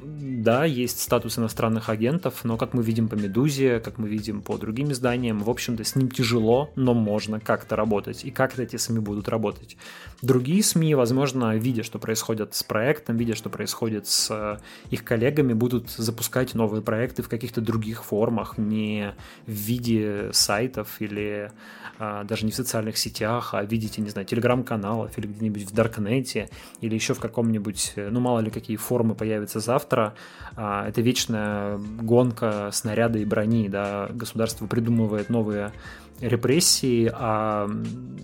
да, 0.06 0.64
есть 0.64 1.00
статус 1.00 1.36
иностранных 1.38 1.88
агентов, 1.88 2.44
но 2.44 2.56
как 2.56 2.74
мы 2.74 2.82
видим 2.84 3.08
по 3.08 3.16
«Медузе», 3.16 3.80
как 3.80 3.98
мы 3.98 4.08
видим 4.08 4.40
по 4.40 4.56
другим 4.56 4.92
изданиям, 4.92 5.40
в 5.40 5.50
общем-то, 5.50 5.82
с 5.82 5.96
ним 5.96 6.10
тяжело, 6.10 6.70
но 6.76 6.94
можно 6.94 7.40
как-то 7.40 7.74
работать, 7.74 8.24
и 8.24 8.30
как-то 8.30 8.62
эти 8.62 8.76
СМИ 8.76 9.00
будут 9.00 9.28
работать. 9.28 9.76
Другие 10.22 10.62
СМИ, 10.62 10.94
возможно, 10.94 11.56
видя, 11.56 11.82
что 11.82 11.98
происходит 11.98 12.54
с 12.54 12.62
проектом, 12.62 13.16
видя, 13.16 13.34
что 13.34 13.50
происходит 13.50 14.06
с 14.06 14.30
э, 14.30 14.58
их 14.90 15.04
коллегами, 15.04 15.52
будут 15.52 15.90
запускать 15.90 16.54
новые 16.54 16.80
проекты 16.80 17.22
в 17.22 17.28
каких-то 17.28 17.60
других 17.60 18.04
формах, 18.04 18.56
не 18.56 19.14
в 19.46 19.50
виде 19.50 20.30
сайтов 20.32 21.00
или 21.00 21.52
а, 21.98 22.24
даже 22.24 22.44
не 22.44 22.52
в 22.52 22.54
социальных 22.54 22.98
сетях, 22.98 23.54
а 23.54 23.62
видите, 23.62 24.02
не 24.02 24.10
знаю, 24.10 24.26
телеграм-каналов 24.26 25.16
или 25.18 25.26
где-нибудь 25.26 25.62
в 25.64 25.74
Даркнете 25.74 26.50
или 26.80 26.94
еще 26.94 27.14
в 27.14 27.20
каком-нибудь, 27.20 27.94
э, 27.96 28.08
ну 28.10 28.20
мало 28.20 28.40
ли 28.40 28.50
какие 28.50 28.76
формы 28.76 29.14
появятся 29.14 29.60
завтра. 29.60 30.14
А, 30.56 30.88
это 30.88 31.00
вечная 31.00 31.78
гонка 31.78 32.70
снаряда 32.72 33.18
и 33.18 33.24
брони, 33.24 33.68
да, 33.68 34.08
государство 34.12 34.66
придумывает 34.66 35.30
новые 35.30 35.72
репрессии, 36.20 37.10
а 37.12 37.68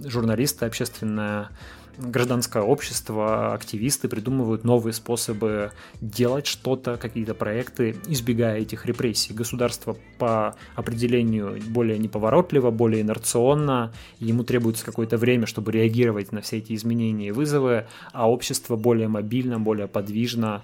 журналисты, 0.05 0.67
общественная 0.67 1.51
гражданское 1.99 2.63
общество, 2.63 3.55
активисты 3.55 4.09
придумывают 4.09 4.65
новые 4.65 4.93
способы 4.93 5.73
делать 6.01 6.47
что-то, 6.47 6.97
какие-то 6.97 7.35
проекты, 7.35 7.97
избегая 8.09 8.59
этих 8.61 8.87
репрессий. 8.87 9.35
Государство 9.35 9.97
по 10.19 10.57
определению 10.75 11.59
более 11.69 11.99
неповоротливо, 11.99 12.71
более 12.71 13.03
инерционно, 13.03 13.93
ему 14.19 14.45
требуется 14.45 14.85
какое-то 14.85 15.17
время, 15.17 15.47
чтобы 15.47 15.73
реагировать 15.73 16.33
на 16.33 16.41
все 16.41 16.59
эти 16.59 16.75
изменения 16.75 17.29
и 17.29 17.33
вызовы, 17.33 17.87
а 18.13 18.31
общество 18.31 18.77
более 18.77 19.09
мобильно, 19.09 19.59
более 19.59 19.87
подвижно 19.87 20.63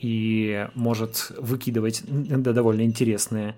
и 0.00 0.68
может 0.74 1.32
выкидывать 1.38 2.02
довольно 2.06 2.82
интересные 2.82 3.56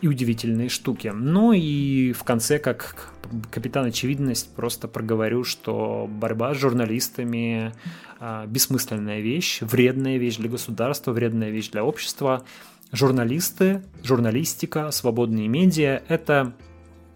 и 0.00 0.08
удивительные 0.08 0.68
штуки. 0.68 1.12
Ну 1.14 1.52
и 1.52 2.12
в 2.12 2.24
конце, 2.24 2.58
как 2.58 3.12
капитан 3.50 3.86
очевидность, 3.86 4.54
просто 4.54 4.88
проговорю, 4.88 5.44
что 5.44 6.08
борьба 6.08 6.54
с 6.54 6.58
журналистами 6.58 7.72
а, 8.20 8.46
бессмысленная 8.46 9.20
вещь, 9.20 9.60
вредная 9.60 10.18
вещь 10.18 10.36
для 10.36 10.48
государства, 10.48 11.12
вредная 11.12 11.50
вещь 11.50 11.70
для 11.70 11.84
общества. 11.84 12.44
Журналисты, 12.92 13.82
журналистика, 14.02 14.90
свободные 14.90 15.48
медиа– 15.48 16.02
это 16.08 16.54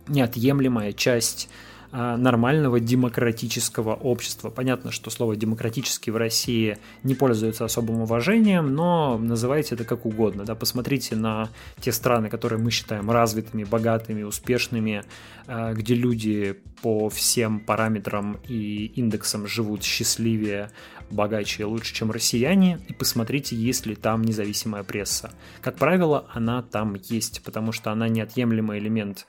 неотъемлемая 0.08 0.92
часть 0.92 1.48
нормального 1.92 2.80
демократического 2.80 3.94
общества. 3.94 4.48
Понятно, 4.48 4.90
что 4.90 5.10
слово 5.10 5.36
демократический 5.36 6.10
в 6.10 6.16
России 6.16 6.78
не 7.02 7.14
пользуется 7.14 7.66
особым 7.66 8.00
уважением, 8.00 8.74
но 8.74 9.18
называйте 9.18 9.74
это 9.74 9.84
как 9.84 10.06
угодно. 10.06 10.44
Да? 10.44 10.54
Посмотрите 10.54 11.16
на 11.16 11.50
те 11.80 11.92
страны, 11.92 12.30
которые 12.30 12.58
мы 12.58 12.70
считаем 12.70 13.10
развитыми, 13.10 13.64
богатыми, 13.64 14.22
успешными, 14.22 15.04
а, 15.46 15.74
где 15.74 15.94
люди 15.94 16.58
по 16.80 17.10
всем 17.10 17.60
параметрам 17.60 18.38
и 18.48 18.86
индексам 18.96 19.46
живут 19.46 19.84
счастливее, 19.84 20.70
богаче 21.10 21.62
и 21.62 21.66
лучше, 21.66 21.94
чем 21.94 22.10
россияне, 22.10 22.80
и 22.88 22.92
посмотрите, 22.92 23.54
есть 23.54 23.86
ли 23.86 23.94
там 23.94 24.22
независимая 24.22 24.82
пресса. 24.82 25.30
Как 25.60 25.76
правило, 25.76 26.26
она 26.32 26.62
там 26.62 26.94
есть, 26.94 27.42
потому 27.42 27.72
что 27.72 27.92
она 27.92 28.08
неотъемлемый 28.08 28.78
элемент 28.78 29.26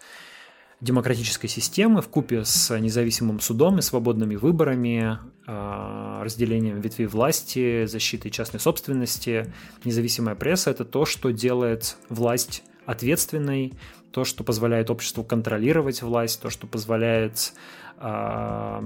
демократической 0.84 1.48
системы 1.48 2.02
в 2.02 2.10
купе 2.10 2.43
с 2.43 2.78
независимым 2.78 3.39
судом 3.39 3.80
и 3.80 3.82
свободными 3.82 4.36
выборами, 4.36 5.17
а, 5.48 6.22
разделением 6.24 6.82
ветвей 6.82 7.06
власти, 7.06 7.86
защитой 7.86 8.30
частной 8.30 8.60
собственности, 8.60 9.54
независимая 9.86 10.36
пресса– 10.36 10.69
это 10.72 10.84
то, 10.84 11.06
что 11.06 11.32
делает 11.32 11.96
власть 12.10 12.63
ответственной, 12.86 13.74
то, 14.12 14.26
что 14.26 14.43
позволяет 14.43 14.89
обществу 14.89 15.24
контролировать 15.24 16.02
власть, 16.02 16.41
то, 16.41 16.50
что 16.50 16.67
позволяет 16.67 17.54
а, 17.98 18.84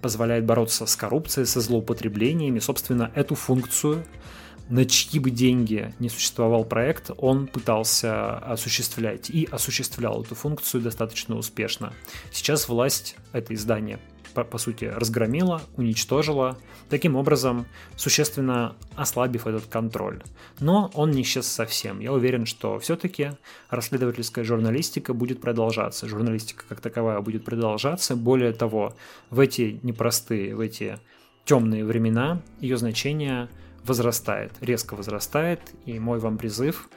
позволяет 0.00 0.44
бороться 0.44 0.86
с 0.86 0.94
коррупцией, 0.94 1.46
со 1.46 1.60
злоупотреблениями. 1.60 2.60
Собственно, 2.60 3.10
эту 3.16 3.34
функцию 3.34 4.04
на 4.68 4.84
чьи 4.84 5.20
бы 5.20 5.30
деньги 5.30 5.94
не 5.98 6.08
существовал 6.08 6.64
проект, 6.64 7.10
он 7.18 7.46
пытался 7.46 8.38
осуществлять 8.38 9.30
и 9.30 9.48
осуществлял 9.50 10.22
эту 10.22 10.34
функцию 10.34 10.82
достаточно 10.82 11.36
успешно. 11.36 11.92
Сейчас 12.32 12.68
власть 12.68 13.16
это 13.32 13.54
издание 13.54 13.98
по, 14.34 14.58
сути 14.58 14.84
разгромила, 14.84 15.62
уничтожила, 15.76 16.58
таким 16.90 17.16
образом 17.16 17.64
существенно 17.96 18.76
ослабив 18.94 19.46
этот 19.46 19.64
контроль. 19.66 20.22
Но 20.60 20.90
он 20.94 21.12
не 21.12 21.22
исчез 21.22 21.46
совсем. 21.46 22.00
Я 22.00 22.12
уверен, 22.12 22.44
что 22.44 22.78
все-таки 22.78 23.30
расследовательская 23.70 24.44
журналистика 24.44 25.14
будет 25.14 25.40
продолжаться. 25.40 26.06
Журналистика 26.06 26.64
как 26.68 26.80
таковая 26.80 27.20
будет 27.20 27.46
продолжаться. 27.46 28.14
Более 28.14 28.52
того, 28.52 28.94
в 29.30 29.40
эти 29.40 29.80
непростые, 29.82 30.54
в 30.54 30.60
эти 30.60 30.98
темные 31.46 31.84
времена 31.84 32.42
ее 32.60 32.76
значение– 32.76 33.48
возрастает, 33.86 34.52
резко 34.60 34.94
возрастает, 34.94 35.60
и 35.84 35.98
мой 35.98 36.18
вам 36.18 36.38
призыв 36.38 36.88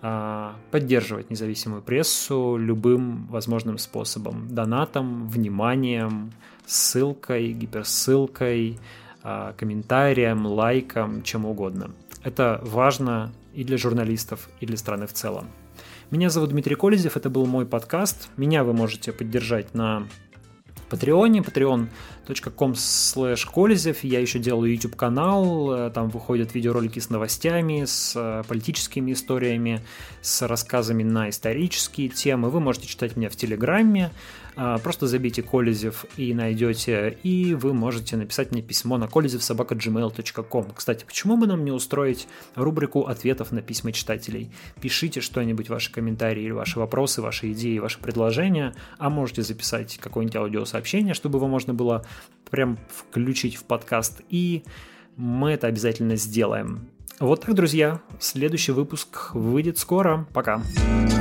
а, 0.00 0.54
поддерживать 0.70 1.30
независимую 1.30 1.82
прессу 1.82 2.56
любым 2.56 3.26
возможным 3.26 3.78
способом. 3.78 4.48
Донатом, 4.48 5.28
вниманием, 5.28 6.32
ссылкой, 6.66 7.52
гиперссылкой, 7.52 8.78
а, 9.22 9.54
комментарием, 9.54 10.46
лайком, 10.46 11.22
чем 11.22 11.44
угодно. 11.44 11.90
Это 12.22 12.60
важно 12.62 13.32
и 13.54 13.64
для 13.64 13.76
журналистов, 13.76 14.48
и 14.60 14.66
для 14.66 14.76
страны 14.76 15.06
в 15.06 15.12
целом. 15.12 15.48
Меня 16.10 16.30
зовут 16.30 16.50
Дмитрий 16.50 16.76
Колезев, 16.76 17.16
это 17.16 17.28
был 17.28 17.44
мой 17.46 17.66
подкаст. 17.66 18.30
Меня 18.36 18.64
вы 18.64 18.72
можете 18.72 19.12
поддержать 19.12 19.74
на 19.74 20.06
Патреоне, 20.88 21.40
patreon.com 21.40 22.72
slash 22.72 23.46
колезев. 23.52 24.04
Я 24.04 24.20
еще 24.20 24.38
делаю 24.38 24.72
YouTube 24.72 24.96
канал, 24.96 25.72
э, 25.72 25.90
там 25.90 26.08
выходят 26.08 26.54
видеоролики 26.54 26.98
с 26.98 27.10
новостями, 27.10 27.84
с 27.84 28.12
э, 28.16 28.42
политическими 28.46 29.12
историями, 29.12 29.82
с 30.22 30.46
рассказами 30.46 31.02
на 31.02 31.30
исторические 31.30 32.08
темы. 32.08 32.50
Вы 32.50 32.60
можете 32.60 32.86
читать 32.86 33.16
меня 33.16 33.28
в 33.28 33.36
Телеграме, 33.36 34.10
просто 34.82 35.06
забейте 35.06 35.42
Колезев 35.42 36.04
и 36.16 36.34
найдете, 36.34 37.18
и 37.22 37.54
вы 37.54 37.74
можете 37.74 38.16
написать 38.16 38.50
мне 38.50 38.62
письмо 38.62 38.98
на 38.98 39.04
kolezevsobaka.gmail.com. 39.04 40.72
Кстати, 40.74 41.04
почему 41.04 41.36
бы 41.36 41.46
нам 41.46 41.64
не 41.64 41.70
устроить 41.70 42.28
рубрику 42.54 43.02
ответов 43.02 43.52
на 43.52 43.62
письма 43.62 43.92
читателей? 43.92 44.50
Пишите 44.80 45.20
что-нибудь, 45.20 45.68
ваши 45.68 45.92
комментарии 45.92 46.50
ваши 46.50 46.78
вопросы, 46.78 47.22
ваши 47.22 47.52
идеи, 47.52 47.78
ваши 47.78 47.98
предложения, 47.98 48.74
а 48.98 49.10
можете 49.10 49.42
записать 49.42 49.98
какое-нибудь 49.98 50.36
аудиосообщение, 50.36 51.14
чтобы 51.14 51.38
его 51.38 51.48
можно 51.48 51.74
было 51.74 52.04
прям 52.50 52.78
включить 52.88 53.56
в 53.56 53.64
подкаст, 53.64 54.22
и 54.28 54.64
мы 55.16 55.52
это 55.52 55.66
обязательно 55.66 56.16
сделаем. 56.16 56.88
Вот 57.20 57.42
так, 57.42 57.54
друзья. 57.54 58.00
Следующий 58.20 58.72
выпуск 58.72 59.34
выйдет 59.34 59.78
скоро. 59.78 60.26
Пока. 60.32 60.58
Пока. 60.58 61.17